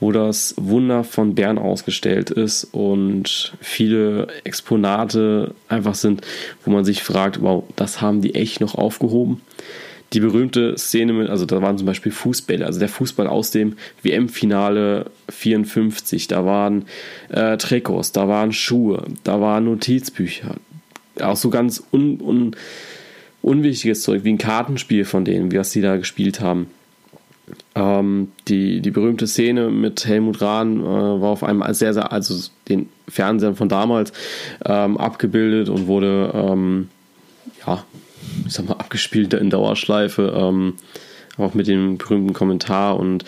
wo 0.00 0.12
das 0.12 0.54
Wunder 0.56 1.04
von 1.04 1.34
Bern 1.34 1.58
ausgestellt 1.58 2.30
ist 2.30 2.64
und 2.72 3.54
viele 3.60 4.28
Exponate 4.44 5.54
einfach 5.68 5.94
sind, 5.94 6.22
wo 6.64 6.70
man 6.70 6.84
sich 6.84 7.02
fragt, 7.02 7.42
wow, 7.42 7.64
das 7.76 8.00
haben 8.00 8.20
die 8.20 8.34
echt 8.34 8.60
noch 8.60 8.74
aufgehoben. 8.76 9.40
Die 10.14 10.20
berühmte 10.20 10.78
Szene 10.78 11.12
mit, 11.12 11.28
also 11.28 11.44
da 11.44 11.60
waren 11.60 11.76
zum 11.76 11.86
Beispiel 11.86 12.12
Fußbälle, 12.12 12.64
also 12.64 12.78
der 12.78 12.88
Fußball 12.88 13.26
aus 13.26 13.50
dem 13.50 13.76
WM-Finale 14.02 15.10
54, 15.28 16.28
da 16.28 16.46
waren 16.46 16.86
äh, 17.28 17.58
Trikots, 17.58 18.12
da 18.12 18.26
waren 18.26 18.52
Schuhe, 18.52 19.04
da 19.24 19.40
waren 19.40 19.64
Notizbücher, 19.64 20.54
auch 21.20 21.36
so 21.36 21.50
ganz 21.50 21.82
un, 21.92 22.20
un, 22.22 22.56
unwichtiges 23.42 24.02
Zeug, 24.02 24.24
wie 24.24 24.32
ein 24.32 24.38
Kartenspiel 24.38 25.04
von 25.04 25.26
denen, 25.26 25.52
wie 25.52 25.58
was 25.58 25.72
die 25.72 25.82
da 25.82 25.96
gespielt 25.96 26.40
haben. 26.40 26.68
Ähm, 27.78 28.32
die, 28.48 28.80
die 28.80 28.90
berühmte 28.90 29.28
Szene 29.28 29.70
mit 29.70 30.04
Helmut 30.04 30.42
Rahn 30.42 30.80
äh, 30.80 30.84
war 30.84 31.28
auf 31.28 31.44
einem 31.44 31.62
sehr, 31.74 31.94
sehr, 31.94 32.10
also 32.12 32.50
den 32.68 32.88
Fernsehern 33.08 33.54
von 33.54 33.68
damals 33.68 34.12
ähm, 34.64 34.96
abgebildet 34.96 35.68
und 35.68 35.86
wurde, 35.86 36.32
ähm, 36.34 36.88
ja, 37.64 37.84
ich 38.46 38.52
sag 38.52 38.68
mal, 38.68 38.74
abgespielt 38.74 39.32
in 39.34 39.50
Dauerschleife, 39.50 40.34
ähm, 40.36 40.74
auch 41.36 41.54
mit 41.54 41.68
dem 41.68 41.98
berühmten 41.98 42.32
Kommentar. 42.32 42.98
Und 42.98 43.24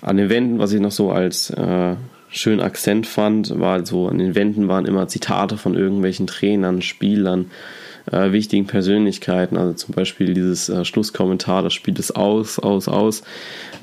an 0.00 0.16
den 0.16 0.30
Wänden, 0.30 0.60
was 0.60 0.72
ich 0.72 0.80
noch 0.80 0.92
so 0.92 1.10
als 1.10 1.50
äh, 1.50 1.96
schönen 2.30 2.60
Akzent 2.60 3.06
fand, 3.06 3.58
war 3.58 3.84
so, 3.84 4.06
an 4.06 4.18
den 4.18 4.36
Wänden 4.36 4.68
waren 4.68 4.86
immer 4.86 5.08
Zitate 5.08 5.56
von 5.56 5.74
irgendwelchen 5.74 6.28
Trainern, 6.28 6.82
Spielern, 6.82 7.50
äh, 8.10 8.32
wichtigen 8.32 8.66
Persönlichkeiten. 8.66 9.56
Also 9.56 9.74
zum 9.74 9.94
Beispiel 9.94 10.34
dieses 10.34 10.68
äh, 10.68 10.84
Schlusskommentar, 10.84 11.62
das 11.62 11.74
Spiel 11.74 11.98
ist 11.98 12.16
aus, 12.16 12.58
aus, 12.58 12.88
aus. 12.88 13.22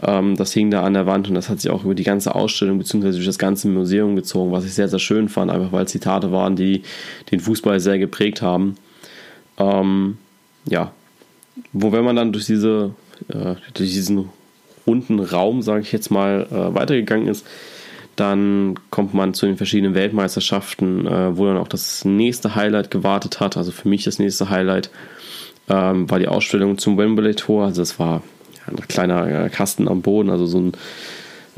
Ähm, 0.02 0.36
das 0.36 0.54
hing 0.54 0.72
da 0.72 0.84
an 0.84 0.94
der 0.94 1.06
Wand 1.06 1.28
und 1.28 1.36
das 1.36 1.50
hat 1.50 1.62
sich 1.62 1.72
auch 1.72 1.84
über 1.84 1.96
die 1.96 2.04
ganze 2.04 2.36
Ausstellung 2.36 2.78
bzw. 2.78 3.12
durch 3.12 3.26
das 3.26 3.38
ganze 3.38 3.68
Museum 3.68 4.16
gezogen, 4.16 4.52
was 4.52 4.66
ich 4.66 4.74
sehr, 4.74 4.88
sehr 4.88 5.00
schön 5.00 5.30
fand, 5.30 5.52
einfach 5.52 5.72
weil 5.72 5.88
Zitate 5.88 6.32
waren, 6.32 6.56
die 6.56 6.84
den 7.32 7.40
Fußball 7.40 7.80
sehr 7.80 8.00
geprägt 8.00 8.42
haben. 8.42 8.76
Ähm, 9.58 10.18
ja, 10.68 10.92
wo 11.72 11.92
wenn 11.92 12.04
man 12.04 12.16
dann 12.16 12.34
durch 12.34 12.46
diese 12.46 12.92
äh, 13.30 13.56
durch 13.74 13.94
diesen 13.94 14.30
runden 14.86 15.20
Raum, 15.20 15.62
sage 15.62 15.82
ich 15.82 15.92
jetzt 15.92 16.12
mal, 16.12 16.48
äh, 16.52 16.76
weitergegangen 16.76 17.28
ist, 17.28 17.46
dann 18.16 18.76
kommt 18.90 19.14
man 19.14 19.34
zu 19.34 19.46
den 19.46 19.58
verschiedenen 19.58 19.94
Weltmeisterschaften, 19.94 21.06
äh, 21.06 21.38
wo 21.38 21.46
dann 21.46 21.58
auch 21.58 21.68
das 21.68 22.06
nächste 22.06 22.56
Highlight 22.56 22.92
gewartet 22.92 23.40
hat. 23.40 23.58
Also 23.58 23.72
für 23.72 23.88
mich 23.88 24.04
das 24.04 24.20
nächste 24.20 24.50
Highlight 24.50 24.90
ähm, 25.70 26.10
war 26.10 26.20
die 26.20 26.28
Ausstellung 26.28 26.78
zum 26.78 26.98
Wembley 26.98 27.36
Tor. 27.36 27.66
Also 27.66 27.82
es 27.82 28.00
war 28.00 28.22
ein 28.68 28.76
kleiner 28.88 29.46
äh, 29.46 29.50
Kasten 29.50 29.88
am 29.88 30.02
Boden, 30.02 30.30
also 30.30 30.46
so 30.46 30.60
ein, 30.60 30.74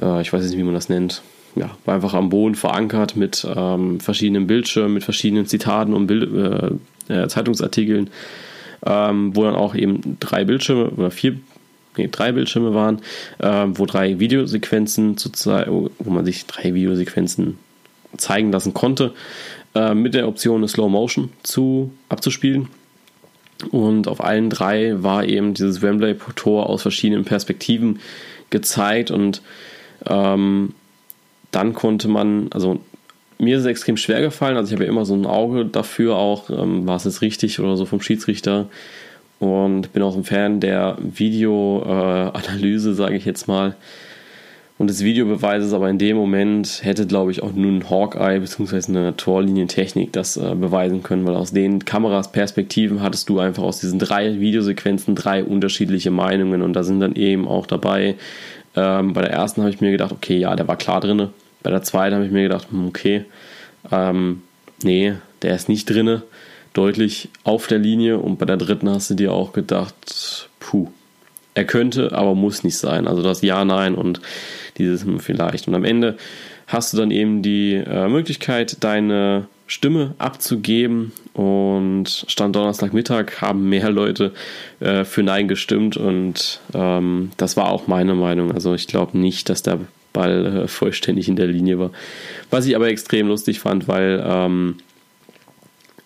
äh, 0.01 0.21
ich 0.21 0.33
weiß 0.33 0.43
nicht, 0.43 0.57
wie 0.57 0.63
man 0.63 0.73
das 0.73 0.89
nennt. 0.89 1.21
Ja, 1.55 1.71
war 1.85 1.95
einfach 1.95 2.13
am 2.13 2.29
Boden 2.29 2.55
verankert 2.55 3.15
mit 3.15 3.47
ähm, 3.55 3.99
verschiedenen 3.99 4.45
Bildschirmen, 4.45 4.93
mit 4.93 5.03
verschiedenen 5.03 5.47
Zitaten 5.47 5.93
und 5.93 6.05
Bild, 6.05 6.79
äh, 7.09 7.13
äh, 7.13 7.27
Zeitungsartikeln, 7.27 8.09
ähm, 8.85 9.35
wo 9.35 9.43
dann 9.43 9.55
auch 9.55 9.73
eben 9.73 10.17
drei 10.19 10.45
Bildschirme 10.45 10.89
oder 10.91 11.09
vier 11.09 11.37
nee, 11.97 12.09
drei 12.11 12.31
Bildschirme 12.31 12.73
waren, 12.73 13.01
äh, 13.39 13.65
wo 13.67 13.85
drei 13.85 14.19
Videosequenzen 14.19 15.17
zu 15.17 15.31
wo 15.99 16.09
man 16.09 16.25
sich 16.25 16.45
drei 16.45 16.73
Videosequenzen 16.73 17.57
zeigen 18.17 18.51
lassen 18.51 18.73
konnte, 18.73 19.13
äh, 19.75 19.93
mit 19.93 20.13
der 20.13 20.27
Option 20.27 20.57
eine 20.57 20.67
Slow 20.67 20.89
Motion 20.89 21.29
zu 21.43 21.91
abzuspielen. 22.09 22.67
Und 23.71 24.07
auf 24.07 24.23
allen 24.23 24.49
drei 24.49 25.01
war 25.01 25.25
eben 25.25 25.53
dieses 25.53 25.81
Wembley-Tor 25.81 26.67
aus 26.67 26.83
verschiedenen 26.83 27.25
Perspektiven 27.25 27.99
gezeigt 28.49 29.11
und 29.11 29.41
ähm, 30.05 30.73
dann 31.51 31.73
konnte 31.73 32.07
man, 32.07 32.49
also 32.51 32.79
mir 33.39 33.57
ist 33.57 33.61
es 33.61 33.67
extrem 33.67 33.97
schwer 33.97 34.21
gefallen, 34.21 34.57
also 34.57 34.69
ich 34.69 34.73
habe 34.73 34.85
ja 34.85 34.89
immer 34.89 35.05
so 35.05 35.15
ein 35.15 35.25
Auge 35.25 35.65
dafür 35.65 36.17
auch, 36.17 36.49
ähm, 36.49 36.85
war 36.85 36.97
es 36.97 37.05
jetzt 37.05 37.21
richtig 37.21 37.59
oder 37.59 37.77
so 37.77 37.85
vom 37.85 38.01
Schiedsrichter, 38.01 38.69
und 39.39 39.93
bin 39.93 40.01
auch 40.01 40.15
ein 40.15 40.23
Fan 40.23 40.59
der 40.59 40.97
Videoanalyse, 40.99 42.91
äh, 42.91 42.93
sage 42.93 43.15
ich 43.15 43.25
jetzt 43.25 43.47
mal. 43.47 43.75
Und 44.79 44.91
des 44.91 45.03
Videobeweises, 45.03 45.73
aber 45.73 45.89
in 45.89 45.97
dem 45.97 46.17
Moment 46.17 46.81
hätte, 46.83 47.07
glaube 47.07 47.31
ich, 47.31 47.41
auch 47.41 47.51
nur 47.51 47.71
ein 47.71 47.89
Hawkeye 47.89 48.39
bzw. 48.39 48.81
eine 48.89 49.17
Torlinientechnik 49.17 50.13
das 50.13 50.37
äh, 50.37 50.53
beweisen 50.53 51.01
können, 51.01 51.25
weil 51.25 51.35
aus 51.35 51.51
den 51.51 51.83
Kameras 51.83 52.31
Perspektiven 52.31 53.01
hattest 53.01 53.27
du 53.27 53.39
einfach 53.39 53.63
aus 53.63 53.79
diesen 53.79 53.97
drei 53.97 54.39
Videosequenzen 54.39 55.15
drei 55.15 55.43
unterschiedliche 55.43 56.11
Meinungen 56.11 56.61
und 56.61 56.73
da 56.73 56.83
sind 56.83 56.99
dann 56.99 57.15
eben 57.15 57.47
auch 57.47 57.65
dabei. 57.65 58.15
Ähm, 58.75 59.13
bei 59.13 59.21
der 59.21 59.31
ersten 59.31 59.61
habe 59.61 59.71
ich 59.71 59.81
mir 59.81 59.89
gedacht, 59.89 60.11
okay, 60.11 60.37
ja, 60.37 60.55
der 60.55 60.67
war 60.67 60.77
klar 60.77 61.01
drinne. 61.01 61.31
Bei 61.63 61.71
der 61.71 61.81
zweiten 61.81 62.13
habe 62.13 62.25
ich 62.25 62.31
mir 62.31 62.43
gedacht, 62.43 62.67
hm, 62.69 62.87
okay, 62.87 63.25
ähm, 63.91 64.43
nee, 64.83 65.13
der 65.41 65.55
ist 65.55 65.69
nicht 65.69 65.89
drinne 65.89 66.21
deutlich 66.73 67.29
auf 67.43 67.67
der 67.67 67.79
Linie 67.79 68.17
und 68.19 68.37
bei 68.37 68.45
der 68.45 68.57
dritten 68.57 68.89
hast 68.89 69.09
du 69.09 69.15
dir 69.15 69.33
auch 69.33 69.53
gedacht, 69.53 70.49
puh, 70.59 70.87
er 71.53 71.65
könnte, 71.65 72.11
aber 72.11 72.35
muss 72.35 72.63
nicht 72.63 72.77
sein. 72.77 73.07
Also 73.07 73.23
das 73.23 73.41
Ja, 73.41 73.65
Nein 73.65 73.95
und 73.95 74.21
dieses 74.77 75.03
hm, 75.03 75.19
vielleicht. 75.19 75.67
Und 75.67 75.75
am 75.75 75.83
Ende 75.83 76.17
hast 76.67 76.93
du 76.93 76.97
dann 76.97 77.11
eben 77.11 77.41
die 77.41 77.73
äh, 77.73 78.07
Möglichkeit, 78.07 78.83
deine 78.83 79.47
Stimme 79.65 80.13
abzugeben 80.17 81.11
und 81.33 82.25
Stand 82.27 82.55
Donnerstagmittag 82.55 83.41
haben 83.41 83.67
mehr 83.69 83.89
Leute 83.89 84.33
äh, 84.79 85.03
für 85.03 85.23
Nein 85.23 85.47
gestimmt 85.47 85.97
und 85.97 86.61
ähm, 86.73 87.31
das 87.37 87.57
war 87.57 87.69
auch 87.69 87.87
meine 87.87 88.15
Meinung. 88.15 88.51
Also 88.51 88.73
ich 88.73 88.87
glaube 88.87 89.17
nicht, 89.17 89.49
dass 89.49 89.63
der 89.63 89.79
Ball 90.13 90.45
äh, 90.45 90.67
vollständig 90.67 91.27
in 91.27 91.35
der 91.35 91.47
Linie 91.47 91.79
war. 91.79 91.91
Was 92.49 92.65
ich 92.65 92.75
aber 92.75 92.87
extrem 92.87 93.27
lustig 93.27 93.59
fand, 93.59 93.87
weil 93.87 94.23
ähm, 94.25 94.77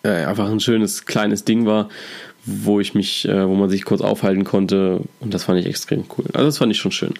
äh, 0.02 0.24
einfach 0.24 0.50
ein 0.50 0.60
schönes 0.60 1.06
kleines 1.06 1.44
Ding 1.44 1.66
war, 1.66 1.88
wo 2.44 2.80
ich 2.80 2.94
mich, 2.94 3.28
äh, 3.28 3.48
wo 3.48 3.54
man 3.54 3.70
sich 3.70 3.84
kurz 3.84 4.00
aufhalten 4.00 4.44
konnte 4.44 5.00
und 5.20 5.32
das 5.32 5.44
fand 5.44 5.60
ich 5.60 5.66
extrem 5.66 6.04
cool. 6.16 6.24
Also 6.32 6.46
das 6.46 6.58
fand 6.58 6.72
ich 6.72 6.78
schon 6.78 6.92
schön. 6.92 7.14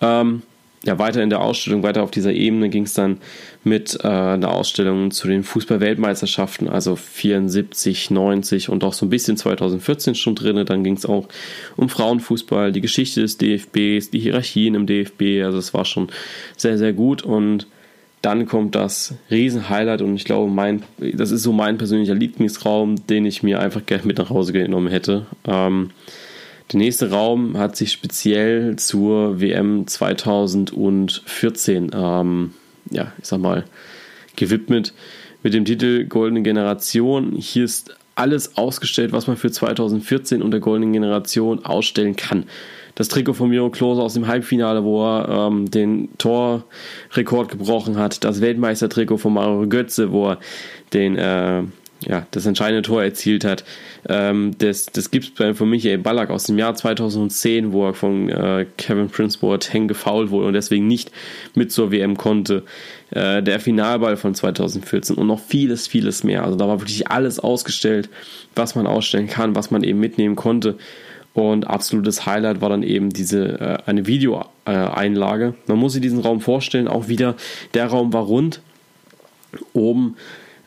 Ähm, 0.00 0.42
ja, 0.84 0.98
weiter 0.98 1.22
in 1.22 1.30
der 1.30 1.40
Ausstellung, 1.40 1.82
weiter 1.82 2.04
auf 2.04 2.10
dieser 2.12 2.32
Ebene 2.32 2.68
ging 2.68 2.84
es 2.84 2.94
dann 2.94 3.18
mit 3.64 3.98
äh, 4.04 4.06
einer 4.06 4.52
Ausstellung 4.52 5.10
zu 5.10 5.26
den 5.26 5.42
Fußball-Weltmeisterschaften, 5.42 6.68
also 6.68 6.94
74, 6.94 8.10
90 8.10 8.68
und 8.68 8.84
auch 8.84 8.92
so 8.92 9.04
ein 9.04 9.10
bisschen 9.10 9.36
2014 9.36 10.14
schon 10.14 10.36
drin. 10.36 10.64
Dann 10.64 10.84
ging 10.84 10.94
es 10.94 11.04
auch 11.04 11.28
um 11.76 11.88
Frauenfußball, 11.88 12.70
die 12.70 12.80
Geschichte 12.80 13.22
des 13.22 13.38
DFBs, 13.38 14.10
die 14.10 14.20
Hierarchien 14.20 14.76
im 14.76 14.86
DFB. 14.86 15.42
Also 15.44 15.58
es 15.58 15.74
war 15.74 15.84
schon 15.84 16.08
sehr, 16.56 16.78
sehr 16.78 16.92
gut 16.92 17.22
und 17.22 17.66
dann 18.22 18.46
kommt 18.46 18.74
das 18.74 19.14
Riesen-Highlight 19.30 20.02
und 20.02 20.16
ich 20.16 20.24
glaube, 20.24 20.50
mein, 20.50 20.82
das 20.98 21.30
ist 21.30 21.42
so 21.42 21.52
mein 21.52 21.78
persönlicher 21.78 22.14
Lieblingsraum, 22.14 23.06
den 23.06 23.26
ich 23.26 23.42
mir 23.42 23.60
einfach 23.60 23.84
gerne 23.86 24.06
mit 24.06 24.18
nach 24.18 24.30
Hause 24.30 24.52
genommen 24.52 24.88
hätte. 24.88 25.26
Ähm, 25.46 25.90
der 26.72 26.78
nächste 26.78 27.10
Raum 27.10 27.56
hat 27.56 27.76
sich 27.76 27.92
speziell 27.92 28.76
zur 28.76 29.40
WM 29.40 29.86
2014, 29.86 31.90
ähm, 31.94 32.54
ja, 32.90 33.12
ich 33.18 33.26
sag 33.26 33.40
mal, 33.40 33.64
gewidmet 34.36 34.92
mit 35.42 35.54
dem 35.54 35.64
Titel 35.64 36.04
Goldene 36.04 36.42
Generation. 36.42 37.36
Hier 37.36 37.64
ist 37.64 37.96
alles 38.16 38.56
ausgestellt, 38.56 39.12
was 39.12 39.28
man 39.28 39.36
für 39.36 39.50
2014 39.50 40.42
und 40.42 40.50
der 40.50 40.60
Goldenen 40.60 40.92
Generation 40.92 41.64
ausstellen 41.64 42.16
kann 42.16 42.44
das 42.98 43.06
Trikot 43.06 43.34
von 43.34 43.48
Miro 43.48 43.70
Klose 43.70 44.02
aus 44.02 44.14
dem 44.14 44.26
Halbfinale, 44.26 44.82
wo 44.82 45.04
er 45.06 45.28
ähm, 45.28 45.70
den 45.70 46.08
Torrekord 46.18 47.48
gebrochen 47.48 47.96
hat, 47.96 48.24
das 48.24 48.40
Weltmeistertrikot 48.40 49.18
von 49.18 49.34
Mario 49.34 49.68
Götze, 49.68 50.10
wo 50.10 50.30
er 50.30 50.38
den, 50.92 51.16
äh, 51.16 51.62
ja, 52.00 52.26
das 52.32 52.44
entscheidende 52.44 52.82
Tor 52.82 53.04
erzielt 53.04 53.44
hat. 53.44 53.62
Ähm, 54.08 54.50
das 54.58 54.86
das 54.86 55.12
gibt 55.12 55.38
es 55.38 55.56
von 55.56 55.70
Michael 55.70 55.98
Ballack 55.98 56.30
aus 56.30 56.44
dem 56.44 56.58
Jahr 56.58 56.74
2010, 56.74 57.70
wo 57.70 57.86
er 57.86 57.94
von 57.94 58.30
äh, 58.30 58.66
Kevin 58.76 59.08
Prince 59.08 59.38
Boateng 59.38 59.86
gefoult 59.86 60.30
wurde 60.30 60.48
und 60.48 60.54
deswegen 60.54 60.88
nicht 60.88 61.12
mit 61.54 61.70
zur 61.70 61.92
WM 61.92 62.16
konnte. 62.16 62.64
Äh, 63.10 63.44
der 63.44 63.60
Finalball 63.60 64.16
von 64.16 64.34
2014 64.34 65.14
und 65.14 65.28
noch 65.28 65.38
vieles, 65.38 65.86
vieles 65.86 66.24
mehr. 66.24 66.42
Also 66.42 66.56
da 66.56 66.66
war 66.66 66.80
wirklich 66.80 67.08
alles 67.08 67.38
ausgestellt, 67.38 68.08
was 68.56 68.74
man 68.74 68.88
ausstellen 68.88 69.28
kann, 69.28 69.54
was 69.54 69.70
man 69.70 69.84
eben 69.84 70.00
mitnehmen 70.00 70.34
konnte. 70.34 70.78
Und 71.38 71.68
absolutes 71.68 72.26
Highlight 72.26 72.60
war 72.60 72.68
dann 72.68 72.82
eben 72.82 73.10
diese 73.10 73.60
äh, 73.60 73.78
eine 73.86 74.08
Videoeinlage. 74.08 75.54
Man 75.68 75.78
muss 75.78 75.92
sich 75.92 76.02
diesen 76.02 76.18
Raum 76.18 76.40
vorstellen, 76.40 76.88
auch 76.88 77.06
wieder, 77.06 77.36
der 77.74 77.86
Raum 77.86 78.12
war 78.12 78.24
rund. 78.24 78.60
Oben, 79.72 80.16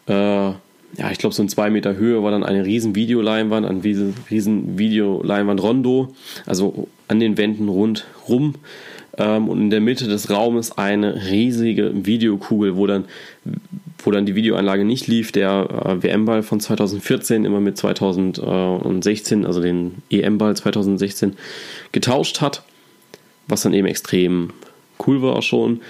äh, 0.08 0.14
ja, 0.14 1.12
ich 1.12 1.18
glaube, 1.18 1.36
so 1.36 1.42
in 1.42 1.50
zwei 1.50 1.70
Meter 1.70 1.98
Höhe 1.98 2.24
war 2.24 2.32
dann 2.32 2.46
eine 2.46 2.64
riesen 2.64 2.96
Videoleinwand, 2.96 3.66
ein 3.66 3.82
riesen 3.82 4.78
Videoleinwand 4.78 5.62
Rondo, 5.62 6.16
also 6.46 6.88
an 7.10 7.20
den 7.20 7.38
Wänden 7.38 7.68
rundrum. 7.68 8.56
Ähm, 9.18 9.50
und 9.50 9.60
in 9.60 9.70
der 9.72 9.82
Mitte 9.82 10.08
des 10.08 10.30
Raumes 10.30 10.78
eine 10.78 11.30
riesige 11.30 12.06
Videokugel, 12.06 12.78
wo 12.78 12.88
dann 12.88 13.04
wo 14.04 14.12
dann 14.12 14.26
die 14.26 14.36
Videoanlage 14.36 14.86
nicht 14.86 15.08
lief, 15.08 15.32
der 15.32 15.68
äh, 15.70 16.04
WM-Ball 16.04 16.44
von 16.44 16.60
2014 16.60 17.46
immer 17.46 17.60
mit 17.60 17.78
2016, 17.78 19.46
also 19.46 19.62
den 19.62 20.02
EM-Ball 20.10 20.56
2016, 20.56 21.36
getauscht 21.92 22.42
hat, 22.42 22.64
was 23.48 23.62
dann 23.62 23.74
eben 23.74 23.88
extrem 23.88 24.52
cool 25.06 25.22
war 25.22 25.42
schon. 25.42 25.82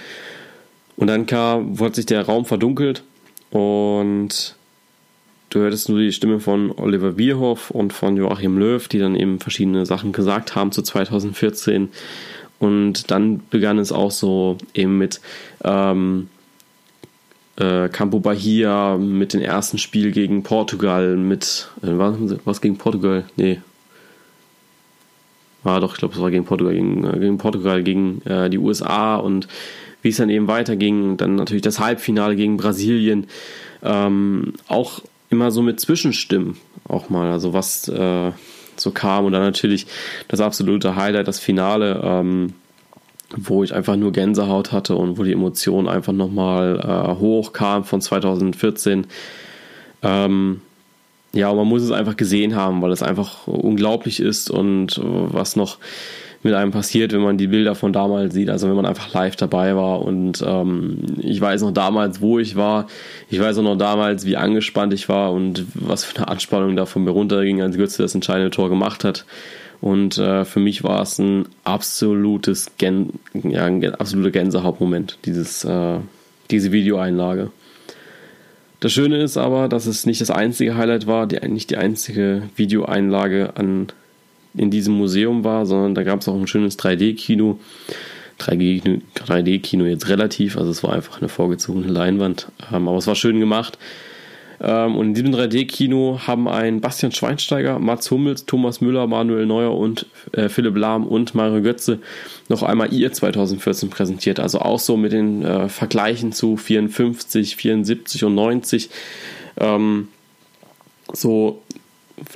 Und 0.96 1.06
dann 1.06 1.26
kam, 1.26 1.78
wurde 1.78 1.96
sich 1.96 2.06
der 2.06 2.22
Raum 2.22 2.44
verdunkelt 2.44 3.02
und 3.50 4.56
du 5.50 5.58
hörtest 5.60 5.88
nur 5.88 5.98
die 5.98 6.12
Stimme 6.12 6.40
von 6.40 6.70
Oliver 6.72 7.12
Bierhoff 7.12 7.70
und 7.70 7.92
von 7.92 8.16
Joachim 8.16 8.58
Löw, 8.58 8.86
die 8.88 8.98
dann 8.98 9.16
eben 9.16 9.40
verschiedene 9.40 9.86
Sachen 9.86 10.12
gesagt 10.12 10.54
haben 10.54 10.72
zu 10.72 10.82
2014. 10.82 11.90
Und 12.58 13.10
dann 13.10 13.42
begann 13.50 13.78
es 13.78 13.90
auch 13.90 14.12
so 14.12 14.56
eben 14.74 14.96
mit 14.96 15.20
ähm, 15.64 16.28
äh, 17.62 17.88
Campo 17.88 18.20
Bahia, 18.20 18.96
mit 18.96 19.34
dem 19.34 19.40
ersten 19.40 19.78
Spiel 19.78 20.10
gegen 20.10 20.42
Portugal, 20.42 21.16
mit 21.16 21.68
äh, 21.82 21.86
was, 21.98 22.16
was 22.44 22.60
gegen 22.60 22.76
Portugal? 22.76 23.24
Nee. 23.36 23.60
War 25.62 25.76
ah, 25.76 25.80
doch, 25.80 25.92
ich 25.92 25.98
glaube, 25.98 26.14
es 26.14 26.20
war 26.20 26.30
gegen 26.30 26.44
Portugal, 26.44 26.74
gegen, 26.74 27.04
äh, 27.04 27.18
gegen 27.20 27.38
Portugal, 27.38 27.82
gegen 27.84 28.20
äh, 28.22 28.50
die 28.50 28.58
USA 28.58 29.16
und 29.16 29.46
wie 30.02 30.08
es 30.08 30.16
dann 30.16 30.28
eben 30.28 30.48
weiterging. 30.48 31.16
Dann 31.16 31.36
natürlich 31.36 31.62
das 31.62 31.78
Halbfinale 31.78 32.34
gegen 32.34 32.56
Brasilien. 32.56 33.28
Ähm, 33.84 34.54
auch 34.66 35.00
immer 35.30 35.52
so 35.52 35.62
mit 35.62 35.78
Zwischenstimmen 35.78 36.56
auch 36.88 37.08
mal, 37.10 37.30
also 37.30 37.52
was 37.52 37.88
äh, 37.88 38.32
so 38.76 38.90
kam. 38.90 39.24
Und 39.24 39.32
dann 39.32 39.42
natürlich 39.42 39.86
das 40.26 40.40
absolute 40.40 40.96
Highlight, 40.96 41.28
das 41.28 41.38
Finale, 41.38 42.00
ähm, 42.02 42.54
wo 43.36 43.64
ich 43.64 43.74
einfach 43.74 43.96
nur 43.96 44.12
Gänsehaut 44.12 44.72
hatte 44.72 44.96
und 44.96 45.18
wo 45.18 45.22
die 45.22 45.32
Emotion 45.32 45.88
einfach 45.88 46.12
nochmal 46.12 46.80
äh, 46.80 47.20
hochkam 47.20 47.84
von 47.84 48.00
2014. 48.00 49.06
Ähm, 50.02 50.60
ja, 51.32 51.52
man 51.52 51.66
muss 51.66 51.82
es 51.82 51.90
einfach 51.90 52.16
gesehen 52.16 52.54
haben, 52.54 52.82
weil 52.82 52.92
es 52.92 53.02
einfach 53.02 53.46
unglaublich 53.46 54.20
ist 54.20 54.50
und 54.50 54.98
äh, 54.98 55.02
was 55.02 55.56
noch 55.56 55.78
mit 56.42 56.54
einem 56.54 56.72
passiert, 56.72 57.12
wenn 57.12 57.20
man 57.20 57.38
die 57.38 57.46
Bilder 57.46 57.74
von 57.74 57.92
damals 57.92 58.34
sieht, 58.34 58.50
also 58.50 58.68
wenn 58.68 58.74
man 58.74 58.86
einfach 58.86 59.12
live 59.14 59.36
dabei 59.36 59.76
war. 59.76 60.02
Und 60.02 60.42
ähm, 60.44 60.98
ich 61.20 61.40
weiß 61.40 61.62
noch 61.62 61.70
damals, 61.70 62.20
wo 62.20 62.38
ich 62.38 62.56
war. 62.56 62.88
Ich 63.30 63.38
weiß 63.38 63.58
auch 63.58 63.62
noch 63.62 63.78
damals, 63.78 64.26
wie 64.26 64.36
angespannt 64.36 64.92
ich 64.92 65.08
war 65.08 65.32
und 65.32 65.64
was 65.74 66.04
für 66.04 66.16
eine 66.16 66.28
Anspannung 66.28 66.74
da 66.74 66.84
von 66.84 67.04
mir 67.04 67.10
runterging, 67.10 67.62
als 67.62 67.76
Götze 67.76 68.02
das 68.02 68.14
entscheidende 68.14 68.50
Tor 68.50 68.68
gemacht 68.68 69.04
hat. 69.04 69.24
Und 69.82 70.16
äh, 70.16 70.44
für 70.44 70.60
mich 70.60 70.84
war 70.84 71.02
es 71.02 71.18
ein 71.18 71.48
absolutes 71.64 72.70
Gen 72.78 73.14
ja, 73.34 73.64
ein 73.66 73.84
absoluter 73.96 74.30
Gänsehautmoment, 74.30 75.18
dieses, 75.24 75.64
äh, 75.64 75.98
diese 76.52 76.70
Videoeinlage. 76.70 77.50
Das 78.78 78.92
Schöne 78.92 79.20
ist 79.20 79.36
aber, 79.36 79.68
dass 79.68 79.86
es 79.86 80.06
nicht 80.06 80.20
das 80.20 80.30
einzige 80.30 80.76
Highlight 80.76 81.08
war, 81.08 81.26
die, 81.26 81.40
nicht 81.48 81.70
die 81.70 81.78
einzige 81.78 82.42
Videoeinlage 82.54 83.56
an 83.56 83.88
in 84.54 84.70
diesem 84.70 84.94
Museum 84.94 85.42
war, 85.42 85.66
sondern 85.66 85.96
da 85.96 86.04
gab 86.04 86.20
es 86.20 86.28
auch 86.28 86.36
ein 86.36 86.46
schönes 86.46 86.78
3D-Kino. 86.78 87.58
3D-Kino 88.38 89.84
jetzt 89.84 90.08
relativ, 90.08 90.58
also 90.58 90.70
es 90.70 90.84
war 90.84 90.92
einfach 90.92 91.18
eine 91.18 91.28
vorgezogene 91.28 91.88
Leinwand, 91.88 92.48
ähm, 92.72 92.86
aber 92.86 92.98
es 92.98 93.08
war 93.08 93.16
schön 93.16 93.40
gemacht. 93.40 93.78
Ähm, 94.62 94.96
und 94.96 95.08
in 95.08 95.14
diesem 95.14 95.34
3D-Kino 95.34 96.20
haben 96.26 96.48
ein 96.48 96.80
Bastian 96.80 97.10
Schweinsteiger, 97.10 97.80
Mats 97.80 98.10
Hummels, 98.10 98.46
Thomas 98.46 98.80
Müller, 98.80 99.08
Manuel 99.08 99.44
Neuer 99.44 99.76
und 99.76 100.06
äh, 100.32 100.48
Philipp 100.48 100.76
Lahm 100.76 101.06
und 101.06 101.34
Mario 101.34 101.62
Götze 101.62 101.98
noch 102.48 102.62
einmal 102.62 102.92
ihr 102.92 103.12
2014 103.12 103.90
präsentiert. 103.90 104.38
Also 104.38 104.60
auch 104.60 104.78
so 104.78 104.96
mit 104.96 105.12
den 105.12 105.44
äh, 105.44 105.68
Vergleichen 105.68 106.32
zu 106.32 106.56
54, 106.56 107.56
74 107.56 108.24
und 108.24 108.36
90. 108.36 108.90
Ähm, 109.58 110.08
so 111.12 111.60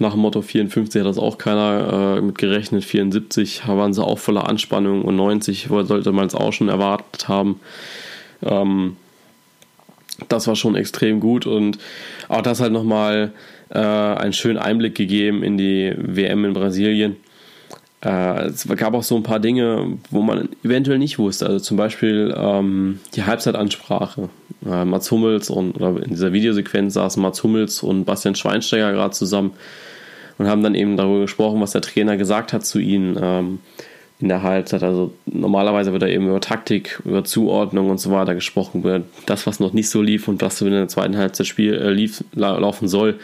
nach 0.00 0.12
dem 0.12 0.20
Motto 0.20 0.42
54 0.42 1.00
hat 1.00 1.08
das 1.08 1.18
auch 1.18 1.38
keiner 1.38 2.16
äh, 2.18 2.20
mit 2.20 2.38
gerechnet. 2.38 2.84
74 2.84 3.68
waren 3.68 3.94
sie 3.94 4.04
auch 4.04 4.18
voller 4.18 4.48
Anspannung 4.48 5.02
und 5.04 5.14
90 5.14 5.68
sollte 5.70 6.10
man 6.10 6.26
es 6.26 6.34
auch 6.34 6.52
schon 6.52 6.68
erwartet 6.68 7.28
haben. 7.28 7.60
Ähm, 8.42 8.96
das 10.28 10.46
war 10.46 10.56
schon 10.56 10.76
extrem 10.76 11.20
gut 11.20 11.46
und 11.46 11.78
auch 12.28 12.42
das 12.42 12.60
halt 12.60 12.72
nochmal 12.72 13.32
äh, 13.70 13.78
einen 13.78 14.32
schönen 14.32 14.58
Einblick 14.58 14.94
gegeben 14.94 15.42
in 15.42 15.56
die 15.58 15.94
WM 15.96 16.44
in 16.44 16.52
Brasilien. 16.52 17.16
Äh, 18.04 18.46
es 18.46 18.66
gab 18.76 18.94
auch 18.94 19.02
so 19.02 19.16
ein 19.16 19.22
paar 19.22 19.40
Dinge, 19.40 19.98
wo 20.10 20.22
man 20.22 20.50
eventuell 20.62 20.98
nicht 20.98 21.18
wusste. 21.18 21.46
Also 21.46 21.60
zum 21.60 21.76
Beispiel 21.76 22.34
ähm, 22.36 23.00
die 23.14 23.24
Halbzeitansprache. 23.24 24.28
Äh, 24.64 24.84
Mats 24.84 25.10
Hummels 25.10 25.50
und 25.50 25.76
oder 25.76 26.02
in 26.02 26.10
dieser 26.10 26.32
Videosequenz 26.32 26.94
saßen 26.94 27.22
Mats 27.22 27.42
Hummels 27.42 27.82
und 27.82 28.04
Bastian 28.04 28.34
Schweinsteiger 28.34 28.92
gerade 28.92 29.12
zusammen 29.12 29.52
und 30.38 30.46
haben 30.46 30.62
dann 30.62 30.74
eben 30.74 30.96
darüber 30.96 31.22
gesprochen, 31.22 31.60
was 31.60 31.72
der 31.72 31.80
Trainer 31.80 32.16
gesagt 32.16 32.52
hat 32.52 32.64
zu 32.66 32.78
ihnen 32.78 33.18
ähm, 33.20 33.58
in 34.20 34.28
der 34.28 34.42
Halbzeit. 34.42 34.82
Also 34.82 35.12
normalerweise 35.26 35.92
wird 35.92 36.02
da 36.02 36.06
eben 36.06 36.28
über 36.28 36.40
Taktik, 36.40 37.00
über 37.04 37.24
Zuordnung 37.24 37.90
und 37.90 37.98
so 37.98 38.10
weiter 38.10 38.34
gesprochen, 38.34 38.80
über 38.80 39.02
das, 39.26 39.46
was 39.46 39.60
noch 39.60 39.72
nicht 39.72 39.90
so 39.90 40.00
lief 40.02 40.28
und 40.28 40.42
was 40.42 40.60
in 40.60 40.70
der 40.70 40.88
zweiten 40.88 41.16
Halbzeit 41.16 41.46
Spiel, 41.46 41.74
äh, 41.74 41.90
lief, 41.90 42.24
la 42.32 42.56
laufen 42.58 42.88
soll. 42.88 43.18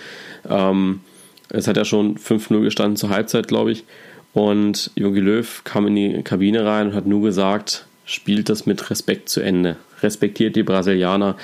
Ähm, 0.48 1.00
es 1.48 1.66
hat 1.66 1.76
ja 1.76 1.84
schon 1.84 2.16
5-0 2.16 2.62
gestanden 2.62 2.96
zur 2.96 3.10
Halbzeit, 3.10 3.48
glaube 3.48 3.72
ich. 3.72 3.84
Und 4.32 4.90
Jogi 4.94 5.20
Löw 5.20 5.62
kam 5.64 5.86
in 5.86 5.94
die 5.94 6.22
Kabine 6.22 6.64
rein 6.64 6.88
und 6.88 6.94
hat 6.94 7.06
nur 7.06 7.22
gesagt, 7.22 7.86
spielt 8.04 8.48
das 8.48 8.66
mit 8.66 8.90
Respekt 8.90 9.28
zu 9.28 9.40
Ende. 9.40 9.76
Respektiert 10.02 10.56
die 10.56 10.62
Brasilianer. 10.62 11.36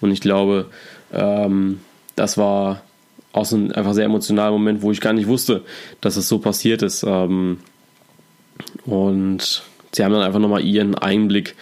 Und 0.00 0.12
ich 0.12 0.20
glaube, 0.20 0.66
ähm, 1.12 1.80
das 2.14 2.38
war 2.38 2.82
auch 3.32 3.44
so 3.44 3.56
ein 3.56 3.72
einfach 3.72 3.94
sehr 3.94 4.04
emotionaler 4.04 4.52
Moment, 4.52 4.82
wo 4.82 4.90
ich 4.90 5.00
gar 5.00 5.12
nicht 5.12 5.28
wusste, 5.28 5.62
dass 6.00 6.16
es 6.16 6.28
so 6.28 6.38
passiert 6.38 6.82
ist. 6.82 7.04
Ähm, 7.06 7.58
und 8.88 9.62
sie 9.92 10.04
haben 10.04 10.12
dann 10.12 10.22
einfach 10.22 10.40
nochmal 10.40 10.64
ihren 10.64 10.94
Einblick 10.94 11.54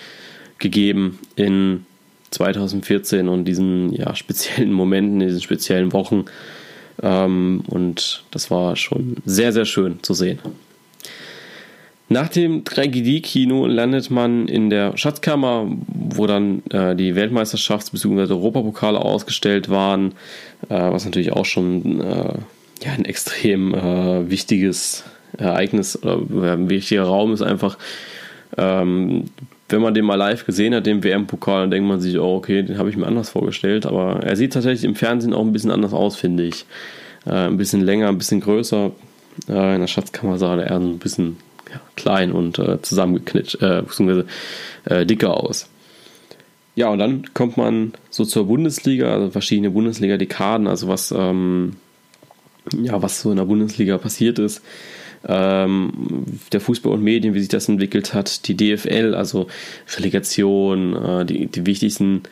gegeben 0.58 1.18
in 1.36 1.84
2014 2.30 3.28
und 3.28 3.44
diesen 3.44 3.92
ja, 3.92 4.14
speziellen 4.14 4.72
Momenten, 4.72 5.20
diesen 5.20 5.42
speziellen 5.42 5.92
Wochen. 5.92 6.24
Ähm, 7.02 7.62
und 7.66 8.24
das 8.30 8.50
war 8.50 8.76
schon 8.76 9.16
sehr, 9.24 9.52
sehr 9.52 9.64
schön 9.64 10.02
zu 10.02 10.14
sehen. 10.14 10.38
Nach 12.08 12.28
dem 12.28 12.62
3GD-Kino 12.62 13.66
landet 13.66 14.12
man 14.12 14.46
in 14.46 14.70
der 14.70 14.96
Schatzkammer, 14.96 15.66
wo 15.88 16.28
dann 16.28 16.62
äh, 16.70 16.94
die 16.94 17.14
Weltmeisterschafts- 17.14 17.90
bzw. 17.90 18.32
Europapokale 18.32 19.00
ausgestellt 19.00 19.70
waren, 19.70 20.12
äh, 20.68 20.74
was 20.74 21.04
natürlich 21.04 21.32
auch 21.32 21.44
schon 21.44 22.00
äh, 22.00 22.34
ja, 22.84 22.92
ein 22.96 23.04
extrem 23.04 23.74
äh, 23.74 24.30
wichtiges 24.30 25.02
Ereignis 25.38 26.02
oder 26.02 26.20
ein 26.52 26.68
wichtiger 26.68 27.04
Raum 27.04 27.32
ist 27.32 27.42
einfach. 27.42 27.78
Ähm, 28.56 29.24
wenn 29.68 29.80
man 29.80 29.94
den 29.94 30.04
mal 30.04 30.14
live 30.14 30.46
gesehen 30.46 30.74
hat, 30.74 30.86
den 30.86 31.02
WM-Pokal, 31.02 31.62
dann 31.62 31.70
denkt 31.72 31.88
man 31.88 32.00
sich, 32.00 32.18
oh, 32.18 32.36
okay, 32.36 32.62
den 32.62 32.78
habe 32.78 32.88
ich 32.88 32.96
mir 32.96 33.06
anders 33.06 33.30
vorgestellt. 33.30 33.84
Aber 33.84 34.22
er 34.22 34.36
sieht 34.36 34.52
tatsächlich 34.52 34.84
im 34.84 34.94
Fernsehen 34.94 35.34
auch 35.34 35.44
ein 35.44 35.52
bisschen 35.52 35.72
anders 35.72 35.92
aus, 35.92 36.16
finde 36.16 36.44
ich. 36.44 36.64
Äh, 37.26 37.48
ein 37.48 37.56
bisschen 37.56 37.80
länger, 37.80 38.08
ein 38.08 38.18
bisschen 38.18 38.40
größer. 38.40 38.92
Äh, 39.48 39.74
in 39.74 39.80
der 39.80 39.88
Schatzkammer 39.88 40.38
sah 40.38 40.56
er 40.56 40.76
ein 40.76 40.98
bisschen 40.98 41.38
ja, 41.72 41.80
klein 41.96 42.32
und 42.32 42.58
äh, 42.58 42.80
zusammengeknitscht, 42.80 43.60
äh, 43.60 43.82
beziehungsweise 43.82 44.26
äh, 44.84 45.04
dicker 45.04 45.34
aus. 45.36 45.68
Ja, 46.76 46.90
und 46.90 46.98
dann 46.98 47.24
kommt 47.34 47.56
man 47.56 47.94
so 48.10 48.24
zur 48.24 48.46
Bundesliga, 48.46 49.12
also 49.12 49.30
verschiedene 49.30 49.70
Bundesliga-Dekaden, 49.70 50.66
also 50.66 50.88
was, 50.88 51.10
ähm, 51.10 51.76
ja, 52.82 53.00
was 53.02 53.22
so 53.22 53.30
in 53.30 53.38
der 53.38 53.46
Bundesliga 53.46 53.98
passiert 53.98 54.38
ist. 54.38 54.62
Ähm, 55.28 55.92
der 56.52 56.60
Fußball 56.60 56.92
und 56.92 57.02
Medien, 57.02 57.34
wie 57.34 57.40
sich 57.40 57.48
das 57.48 57.68
entwickelt 57.68 58.14
hat, 58.14 58.46
die 58.46 58.56
DFL, 58.56 59.14
also 59.14 59.48
Relegation, 59.96 60.94
äh, 60.94 61.24
die, 61.24 61.46
die 61.46 61.66
wichtigsten 61.66 62.22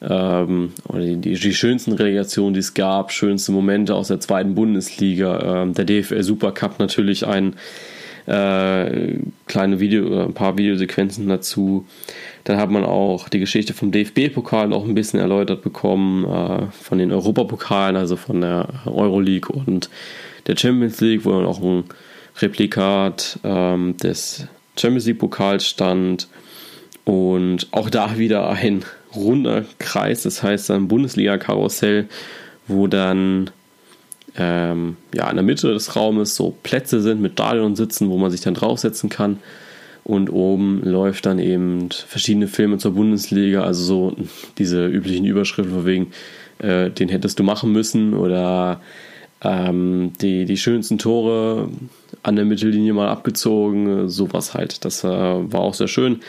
ähm, 0.00 0.72
oder 0.88 1.00
die, 1.00 1.16
die, 1.16 1.54
schönsten 1.54 1.92
Relegationen, 1.92 2.54
die 2.54 2.60
es 2.60 2.74
gab, 2.74 3.12
schönste 3.12 3.50
Momente 3.50 3.94
aus 3.94 4.08
der 4.08 4.20
zweiten 4.20 4.54
Bundesliga, 4.54 5.62
ähm, 5.62 5.74
der 5.74 5.84
DFL 5.84 6.22
Supercup 6.22 6.78
natürlich 6.78 7.26
ein 7.26 7.56
äh, 8.26 9.18
kleine 9.46 9.80
Video 9.80 10.06
oder 10.06 10.24
ein 10.24 10.34
paar 10.34 10.56
Videosequenzen 10.56 11.28
dazu. 11.28 11.86
Dann 12.44 12.58
hat 12.58 12.70
man 12.70 12.84
auch 12.84 13.28
die 13.28 13.40
Geschichte 13.40 13.74
vom 13.74 13.90
DFB-Pokal 13.90 14.68
noch 14.68 14.84
ein 14.84 14.94
bisschen 14.94 15.18
erläutert 15.18 15.62
bekommen, 15.62 16.24
äh, 16.24 16.70
von 16.70 16.98
den 16.98 17.10
Europapokalen, 17.10 17.96
also 17.96 18.16
von 18.16 18.40
der 18.40 18.68
Euroleague 18.86 19.50
und 19.50 19.90
der 20.46 20.56
Champions 20.56 21.00
League, 21.00 21.24
wo 21.24 21.32
dann 21.32 21.46
auch 21.46 21.60
ein 21.60 21.84
Replikat 22.40 23.38
ähm, 23.44 23.96
des 23.96 24.46
Champions 24.76 25.06
League-Pokals 25.06 25.66
stand. 25.66 26.28
Und 27.04 27.68
auch 27.70 27.88
da 27.88 28.18
wieder 28.18 28.50
ein 28.50 28.84
runder 29.14 29.64
Kreis, 29.78 30.22
das 30.22 30.42
heißt 30.42 30.70
ein 30.70 30.88
Bundesliga-Karussell, 30.88 32.06
wo 32.66 32.86
dann 32.86 33.50
ähm, 34.36 34.96
ja, 35.14 35.28
in 35.30 35.36
der 35.36 35.44
Mitte 35.44 35.72
des 35.72 35.96
Raumes 35.96 36.36
so 36.36 36.54
Plätze 36.62 37.00
sind 37.00 37.20
mit 37.20 37.32
Stadionsitzen, 37.32 38.08
wo 38.10 38.18
man 38.18 38.30
sich 38.30 38.40
dann 38.40 38.54
draufsetzen 38.54 39.08
kann. 39.08 39.38
Und 40.04 40.30
oben 40.30 40.82
läuft 40.84 41.26
dann 41.26 41.38
eben 41.38 41.90
verschiedene 41.90 42.48
Filme 42.48 42.78
zur 42.78 42.92
Bundesliga, 42.92 43.62
also 43.62 43.84
so 43.84 44.16
diese 44.56 44.86
üblichen 44.86 45.26
Überschriften 45.26 45.74
von 45.74 45.86
wegen, 45.86 46.12
äh, 46.58 46.90
den 46.90 47.08
hättest 47.08 47.38
du 47.38 47.42
machen 47.42 47.72
müssen 47.72 48.14
oder 48.14 48.80
ähm, 49.42 50.12
die, 50.20 50.44
die 50.44 50.56
schönsten 50.56 50.98
Tore 50.98 51.68
an 52.22 52.36
der 52.36 52.44
Mittellinie 52.44 52.92
mal 52.92 53.08
abgezogen, 53.08 54.08
sowas 54.08 54.54
halt. 54.54 54.84
Das 54.84 55.04
äh, 55.04 55.08
war 55.08 55.60
auch 55.60 55.74
sehr 55.74 55.88
schön. 55.88 56.20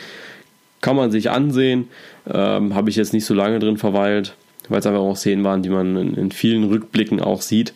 kann 0.80 0.96
man 0.96 1.10
sich 1.10 1.30
ansehen. 1.30 1.88
Ähm, 2.32 2.74
Habe 2.74 2.90
ich 2.90 2.96
jetzt 2.96 3.12
nicht 3.12 3.24
so 3.24 3.34
lange 3.34 3.58
drin 3.58 3.76
verweilt, 3.76 4.34
weil 4.68 4.80
es 4.80 4.86
einfach 4.86 5.00
auch 5.00 5.16
Szenen 5.16 5.44
waren, 5.44 5.62
die 5.62 5.70
man 5.70 5.96
in, 5.96 6.14
in 6.14 6.32
vielen 6.32 6.64
Rückblicken 6.64 7.20
auch 7.20 7.42
sieht. 7.42 7.74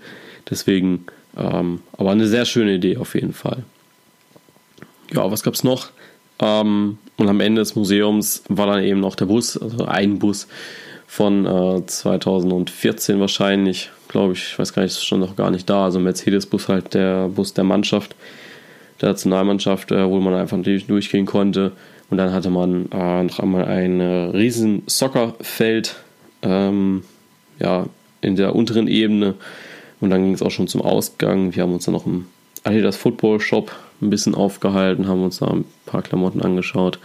Deswegen, 0.49 1.07
ähm, 1.37 1.81
aber 1.97 2.13
eine 2.13 2.27
sehr 2.27 2.45
schöne 2.45 2.75
Idee 2.75 2.97
auf 2.97 3.15
jeden 3.15 3.33
Fall. 3.33 3.65
Ja, 5.13 5.31
was 5.31 5.43
gab 5.43 5.55
es 5.55 5.65
noch? 5.65 5.91
Ähm, 6.39 6.99
und 7.17 7.29
am 7.29 7.41
Ende 7.41 7.61
des 7.61 7.77
Museums 7.77 8.43
war 8.49 8.67
dann 8.67 8.83
eben 8.83 9.01
noch 9.01 9.15
der 9.15 9.27
Bus, 9.27 9.57
also 9.57 9.85
ein 9.85 10.19
Bus 10.19 10.49
von 11.07 11.47
äh, 11.47 11.87
2014 11.87 13.21
wahrscheinlich, 13.21 13.91
glaube 14.15 14.35
ich, 14.35 14.53
ich 14.53 14.59
weiß 14.61 14.73
gar 14.73 14.83
nicht, 14.85 14.93
ist 14.93 15.05
schon 15.05 15.19
noch 15.19 15.35
gar 15.35 15.51
nicht 15.51 15.69
da. 15.69 15.87
Also 15.87 15.99
Mercedes-Bus 15.99 16.69
halt 16.69 16.95
der 16.95 17.29
Bus 17.29 17.53
der 17.53 17.65
Mannschaft, 17.65 18.15
der 19.01 19.09
Nationalmannschaft, 19.09 19.91
äh, 19.91 20.09
wo 20.09 20.21
man 20.21 20.35
einfach 20.35 20.57
natürlich 20.57 20.87
durchgehen 20.87 21.27
konnte. 21.27 21.73
Und 22.11 22.19
dann 22.19 22.33
hatte 22.33 22.49
man 22.49 22.87
äh, 22.93 23.25
noch 23.25 23.41
einmal 23.41 23.65
ein 23.65 23.99
äh, 23.99 24.05
riesen 24.27 24.85
Soccerfeld 24.87 25.97
ähm, 26.43 27.03
ja, 27.59 27.87
in 28.21 28.37
der 28.37 28.55
unteren 28.55 28.87
Ebene. 28.87 29.35
Und 30.01 30.11
dann 30.11 30.23
ging 30.23 30.33
es 30.33 30.43
auch 30.43 30.53
schon 30.53 30.69
zum 30.69 30.83
Ausgang. 30.83 31.57
Wir 31.57 31.65
haben 31.65 31.73
uns 31.73 31.87
dann 31.87 31.95
noch 31.95 32.07
im 32.07 32.27
Adidas 32.63 32.97
Football 32.97 33.41
Shop 33.41 33.73
ein 34.01 34.11
bisschen 34.11 34.37
aufgehalten, 34.37 35.09
haben 35.09 35.25
uns 35.25 35.39
da 35.39 35.49
ein 35.49 35.65
paar 35.87 36.03
Klamotten 36.03 36.41
angeschaut. 36.41 37.01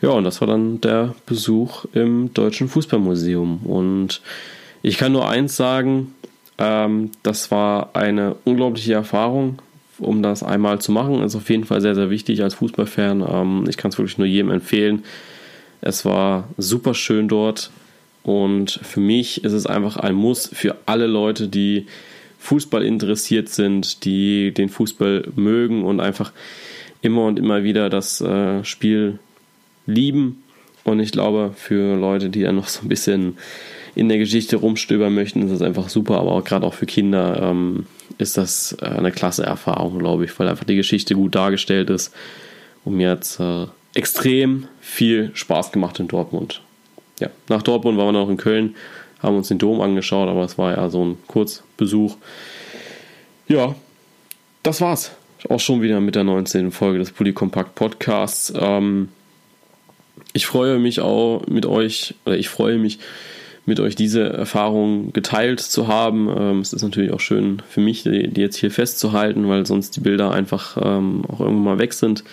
Ja, 0.00 0.10
und 0.10 0.22
das 0.22 0.40
war 0.40 0.46
dann 0.46 0.80
der 0.80 1.16
Besuch 1.26 1.86
im 1.92 2.32
Deutschen 2.34 2.68
Fußballmuseum. 2.68 3.66
Und 3.66 4.20
ich 4.84 4.98
kann 4.98 5.12
nur 5.12 5.26
eins 5.26 5.56
sagen, 5.56 6.14
ähm, 6.58 7.10
das 7.22 7.50
war 7.50 7.96
eine 7.96 8.36
unglaubliche 8.44 8.92
Erfahrung, 8.92 9.58
um 9.98 10.22
das 10.22 10.42
einmal 10.42 10.78
zu 10.78 10.92
machen. 10.92 11.22
Ist 11.22 11.34
auf 11.34 11.48
jeden 11.48 11.64
Fall 11.64 11.80
sehr, 11.80 11.94
sehr 11.94 12.10
wichtig 12.10 12.42
als 12.42 12.52
Fußballfan. 12.54 13.24
Ähm, 13.26 13.64
ich 13.66 13.78
kann 13.78 13.90
es 13.90 13.96
wirklich 13.96 14.18
nur 14.18 14.26
jedem 14.26 14.50
empfehlen. 14.50 15.02
Es 15.80 16.04
war 16.04 16.48
super 16.58 16.92
schön 16.92 17.28
dort. 17.28 17.70
Und 18.24 18.78
für 18.82 19.00
mich 19.00 19.42
ist 19.42 19.52
es 19.52 19.66
einfach 19.66 19.96
ein 19.96 20.14
Muss 20.14 20.50
für 20.52 20.76
alle 20.84 21.06
Leute, 21.06 21.48
die 21.48 21.86
Fußball 22.40 22.84
interessiert 22.84 23.48
sind, 23.48 24.04
die 24.04 24.52
den 24.52 24.68
Fußball 24.68 25.28
mögen 25.34 25.82
und 25.82 26.00
einfach 26.00 26.30
immer 27.00 27.24
und 27.24 27.38
immer 27.38 27.64
wieder 27.64 27.88
das 27.88 28.20
äh, 28.20 28.62
Spiel 28.64 29.18
lieben. 29.86 30.42
Und 30.84 31.00
ich 31.00 31.10
glaube, 31.10 31.52
für 31.56 31.98
Leute, 31.98 32.28
die 32.28 32.42
dann 32.42 32.56
noch 32.56 32.68
so 32.68 32.82
ein 32.82 32.88
bisschen 32.88 33.38
in 33.94 34.08
der 34.08 34.18
Geschichte 34.18 34.56
rumstöbern 34.56 35.14
möchten, 35.14 35.42
ist 35.42 35.52
das 35.52 35.62
einfach 35.62 35.88
super. 35.88 36.18
Aber 36.18 36.42
gerade 36.42 36.66
auch 36.66 36.74
für 36.74 36.86
Kinder 36.86 37.40
ähm, 37.42 37.86
ist 38.18 38.36
das 38.36 38.76
äh, 38.80 38.86
eine 38.86 39.12
klasse 39.12 39.44
Erfahrung, 39.44 39.98
glaube 39.98 40.24
ich, 40.24 40.38
weil 40.38 40.48
einfach 40.48 40.64
die 40.64 40.76
Geschichte 40.76 41.14
gut 41.14 41.34
dargestellt 41.34 41.90
ist. 41.90 42.12
Und 42.84 42.96
mir 42.96 43.10
hat 43.10 43.38
äh, 43.40 43.66
extrem 43.94 44.66
viel 44.80 45.30
Spaß 45.34 45.72
gemacht 45.72 46.00
in 46.00 46.08
Dortmund. 46.08 46.60
Ja, 47.20 47.28
nach 47.48 47.62
Dortmund 47.62 47.96
waren 47.96 48.08
wir 48.08 48.12
noch 48.12 48.28
in 48.28 48.36
Köln, 48.36 48.74
haben 49.22 49.36
uns 49.36 49.48
den 49.48 49.58
Dom 49.58 49.80
angeschaut, 49.80 50.28
aber 50.28 50.44
es 50.44 50.58
war 50.58 50.76
ja 50.76 50.90
so 50.90 51.04
ein 51.04 51.18
Kurzbesuch. 51.28 52.16
Ja, 53.46 53.74
das 54.62 54.80
war's. 54.80 55.12
Auch 55.48 55.60
schon 55.60 55.82
wieder 55.82 56.00
mit 56.00 56.14
der 56.14 56.24
19. 56.24 56.72
Folge 56.72 56.98
des 56.98 57.12
Polykompakt 57.12 57.74
Podcasts. 57.74 58.52
Ähm, 58.56 59.10
ich 60.32 60.46
freue 60.46 60.78
mich 60.78 61.00
auch 61.00 61.46
mit 61.46 61.66
euch, 61.66 62.14
oder 62.24 62.36
ich 62.36 62.48
freue 62.48 62.78
mich, 62.78 62.98
mit 63.66 63.80
euch 63.80 63.94
diese 63.96 64.28
Erfahrung 64.28 65.12
geteilt 65.12 65.60
zu 65.60 65.88
haben. 65.88 66.28
Ähm, 66.28 66.60
es 66.60 66.72
ist 66.72 66.82
natürlich 66.82 67.12
auch 67.12 67.20
schön 67.20 67.62
für 67.68 67.80
mich, 67.80 68.02
die, 68.02 68.28
die, 68.28 68.40
jetzt 68.40 68.56
hier 68.56 68.70
festzuhalten, 68.70 69.48
weil 69.48 69.66
sonst 69.66 69.96
die 69.96 70.00
Bilder 70.00 70.30
einfach 70.30 70.76
ähm, 70.80 71.24
auch 71.26 71.40
irgendwann 71.40 71.64
mal 71.64 71.78
weg 71.78 71.92
sind. 71.92 72.24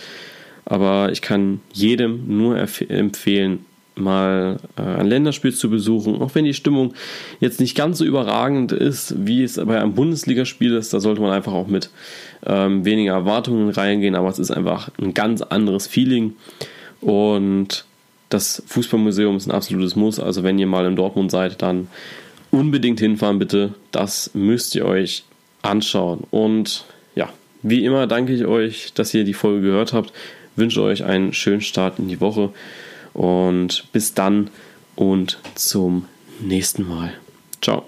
Aber 0.66 1.12
ich 1.12 1.22
kann 1.22 1.60
jedem 1.74 2.38
nur 2.38 2.58
empfehlen, 2.58 3.66
mal 3.96 4.58
äh, 4.78 4.82
ein 4.82 5.08
Länderspiel 5.08 5.54
zu 5.54 5.70
besuchen, 5.70 6.22
auch 6.22 6.36
wenn 6.36 6.46
die 6.46 6.54
Stimmung 6.54 6.94
jetzt 7.40 7.60
nicht 7.60 7.76
ganz 7.76 7.98
so 7.98 8.06
überragend 8.06 8.72
ist, 8.72 9.16
wie 9.26 9.44
es 9.44 9.58
bei 9.58 9.80
einem 9.80 9.94
Bundesligaspiel 9.94 10.76
ist. 10.76 10.94
Da 10.94 11.00
sollte 11.00 11.22
man 11.22 11.32
einfach 11.32 11.54
auch 11.54 11.68
mit 11.68 11.90
ähm, 12.46 12.86
weniger 12.86 13.14
Erwartungen 13.14 13.70
reingehen, 13.70 14.16
aber 14.16 14.30
es 14.30 14.40
ist 14.40 14.52
einfach 14.52 14.90
ein 15.02 15.14
ganz 15.14 15.42
anderes 15.42 15.88
Feeling. 15.88 16.36
Und 17.02 17.86
das 18.32 18.64
Fußballmuseum 18.66 19.38
ist 19.38 19.48
ein 19.48 19.52
absolutes 19.52 19.96
Muss. 19.96 20.20
Also 20.20 20.44
wenn 20.44 20.58
ihr 20.58 20.68
mal 20.68 20.86
in 20.86 20.96
Dortmund 20.96 21.30
seid, 21.30 21.62
dann 21.62 21.88
unbedingt 22.50 23.00
hinfahren 23.00 23.40
bitte. 23.40 23.74
Das 23.92 24.32
müsst 24.34 24.74
ihr 24.76 24.86
euch 24.86 25.24
anschauen. 25.62 26.24
Und 26.32 26.86
ja, 27.14 27.30
wie 27.62 27.86
immer 27.86 28.08
danke 28.08 28.34
ich 28.34 28.46
euch, 28.46 28.94
dass 28.94 29.14
ihr 29.14 29.26
die 29.26 29.34
Folge 29.34 29.62
gehört 29.62 29.94
habt. 29.94 30.14
Wünsche 30.56 30.82
euch 30.82 31.04
einen 31.04 31.34
schönen 31.34 31.62
Start 31.62 32.00
in 32.00 32.08
die 32.08 32.22
Woche. 32.22 32.52
Und 33.14 33.86
bis 33.92 34.14
dann 34.14 34.50
und 34.96 35.40
zum 35.56 36.06
nächsten 36.40 36.88
Mal. 36.88 37.14
Ciao. 37.62 37.86